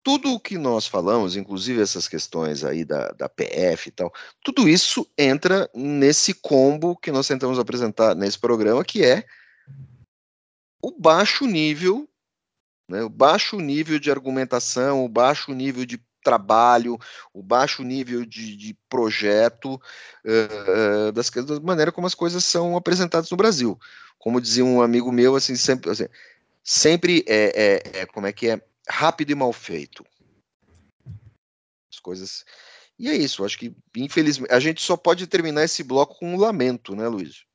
tudo 0.03 0.33
o 0.33 0.39
que 0.39 0.57
nós 0.57 0.85
falamos, 0.85 1.35
inclusive 1.35 1.81
essas 1.81 2.07
questões 2.07 2.63
aí 2.63 2.83
da, 2.83 3.11
da 3.11 3.29
PF 3.29 3.89
e 3.89 3.91
tal, 3.91 4.13
tudo 4.43 4.67
isso 4.67 5.07
entra 5.17 5.69
nesse 5.73 6.33
combo 6.33 6.95
que 6.97 7.11
nós 7.11 7.27
tentamos 7.27 7.57
apresentar 7.57 8.15
nesse 8.15 8.37
programa, 8.37 8.83
que 8.83 9.03
é 9.03 9.25
o 10.81 10.91
baixo 10.91 11.45
nível, 11.45 12.09
né, 12.89 13.03
o 13.03 13.09
baixo 13.09 13.59
nível 13.59 13.99
de 13.99 14.11
argumentação, 14.11 15.05
o 15.05 15.09
baixo 15.09 15.53
nível 15.53 15.85
de 15.85 16.03
trabalho, 16.23 16.97
o 17.33 17.41
baixo 17.41 17.83
nível 17.83 18.25
de, 18.25 18.55
de 18.55 18.77
projeto, 18.89 19.75
uh, 20.25 21.11
das, 21.11 21.29
da 21.29 21.59
maneira 21.59 21.91
como 21.91 22.07
as 22.07 22.15
coisas 22.15 22.43
são 22.43 22.75
apresentadas 22.75 23.29
no 23.29 23.37
Brasil. 23.37 23.79
Como 24.17 24.41
dizia 24.41 24.63
um 24.63 24.81
amigo 24.81 25.11
meu, 25.11 25.35
assim, 25.35 25.55
sempre, 25.55 25.89
assim, 25.89 26.05
sempre 26.63 27.23
é, 27.27 27.91
é, 27.95 28.01
é, 28.01 28.05
como 28.05 28.27
é 28.27 28.31
que 28.31 28.49
é, 28.49 28.61
rápido 28.87 29.31
e 29.31 29.35
mal 29.35 29.51
feito. 29.51 30.05
As 31.91 31.99
coisas. 31.99 32.45
E 32.97 33.09
é 33.09 33.15
isso, 33.15 33.43
acho 33.43 33.57
que, 33.57 33.75
infelizmente, 33.97 34.53
a 34.53 34.59
gente 34.59 34.81
só 34.81 34.95
pode 34.95 35.25
terminar 35.25 35.63
esse 35.63 35.83
bloco 35.83 36.19
com 36.19 36.35
um 36.35 36.37
lamento, 36.37 36.95
né, 36.95 37.07
Luiz? 37.07 37.45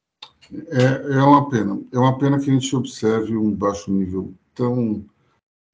É, 0.50 1.14
é 1.14 1.22
uma 1.22 1.48
pena. 1.48 1.80
É 1.92 1.98
uma 1.98 2.18
pena 2.18 2.38
que 2.38 2.50
a 2.50 2.52
gente 2.52 2.74
observe 2.74 3.36
um 3.36 3.52
baixo 3.52 3.90
nível 3.90 4.34
tão, 4.54 5.04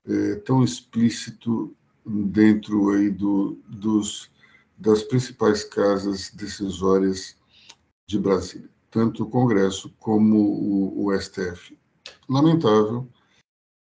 é, 0.06 0.36
tão 0.36 0.62
explícito 0.62 1.74
dentro 2.04 2.90
aí 2.90 3.10
do, 3.10 3.58
dos, 3.68 4.30
das 4.76 5.02
principais 5.02 5.64
casas 5.64 6.30
decisórias 6.30 7.36
de 8.06 8.18
Brasília, 8.18 8.68
tanto 8.90 9.22
o 9.24 9.30
Congresso 9.30 9.92
como 9.98 10.36
o, 10.38 11.06
o 11.06 11.20
STF. 11.20 11.76
Lamentável 12.28 13.08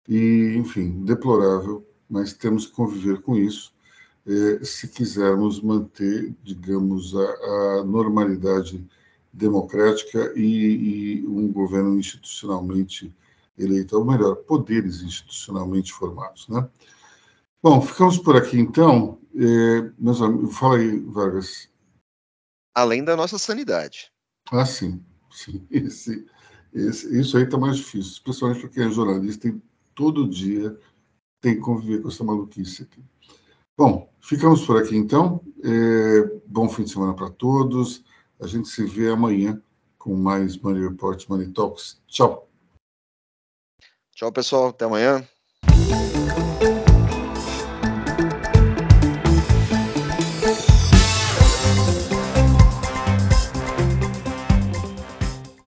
e, 0.08 0.54
enfim, 0.56 1.04
deplorável, 1.04 1.86
mas 2.08 2.32
temos 2.32 2.66
que 2.66 2.72
conviver 2.72 3.22
com 3.22 3.36
isso 3.36 3.74
eh, 4.26 4.64
se 4.64 4.88
quisermos 4.88 5.60
manter, 5.60 6.34
digamos, 6.42 7.14
a, 7.14 7.80
a 7.80 7.84
normalidade 7.84 8.86
democrática 9.32 10.32
e, 10.36 11.20
e, 11.20 11.26
um 11.26 11.52
governo 11.52 11.98
institucionalmente 11.98 13.14
eleito, 13.58 13.98
ou 13.98 14.04
melhor, 14.04 14.36
poderes 14.36 15.02
institucionalmente 15.02 15.92
formados, 15.92 16.48
né? 16.48 16.68
Bom, 17.64 17.80
ficamos 17.80 18.18
por 18.18 18.36
aqui 18.36 18.58
então. 18.58 19.18
É, 19.34 19.90
meus 19.98 20.20
amigos, 20.20 20.54
fala 20.54 20.76
aí, 20.76 21.00
Vargas. 21.00 21.70
Além 22.74 23.02
da 23.02 23.16
nossa 23.16 23.38
sanidade. 23.38 24.12
Ah, 24.52 24.66
sim. 24.66 25.02
sim. 25.30 25.66
Esse, 25.72 26.26
esse, 26.74 27.18
isso 27.18 27.38
aí 27.38 27.44
está 27.44 27.56
mais 27.56 27.78
difícil, 27.78 28.12
especialmente 28.12 28.60
para 28.60 28.68
quem 28.68 28.84
é 28.84 28.90
jornalista 28.90 29.48
e 29.48 29.58
todo 29.94 30.28
dia 30.28 30.78
tem 31.40 31.54
que 31.54 31.62
conviver 31.62 32.02
com 32.02 32.08
essa 32.08 32.22
maluquice 32.22 32.82
aqui. 32.82 33.02
Bom, 33.78 34.12
ficamos 34.20 34.66
por 34.66 34.76
aqui 34.76 34.94
então. 34.94 35.40
É, 35.62 36.40
bom 36.46 36.68
fim 36.68 36.84
de 36.84 36.90
semana 36.90 37.14
para 37.14 37.30
todos. 37.30 38.04
A 38.38 38.46
gente 38.46 38.68
se 38.68 38.84
vê 38.84 39.08
amanhã 39.08 39.58
com 39.96 40.14
mais 40.14 40.58
Money 40.58 40.82
Report 40.82 41.26
Money 41.30 41.50
Talks. 41.50 41.98
Tchau. 42.08 42.46
Tchau, 44.10 44.30
pessoal. 44.30 44.68
Até 44.68 44.84
amanhã. 44.84 45.26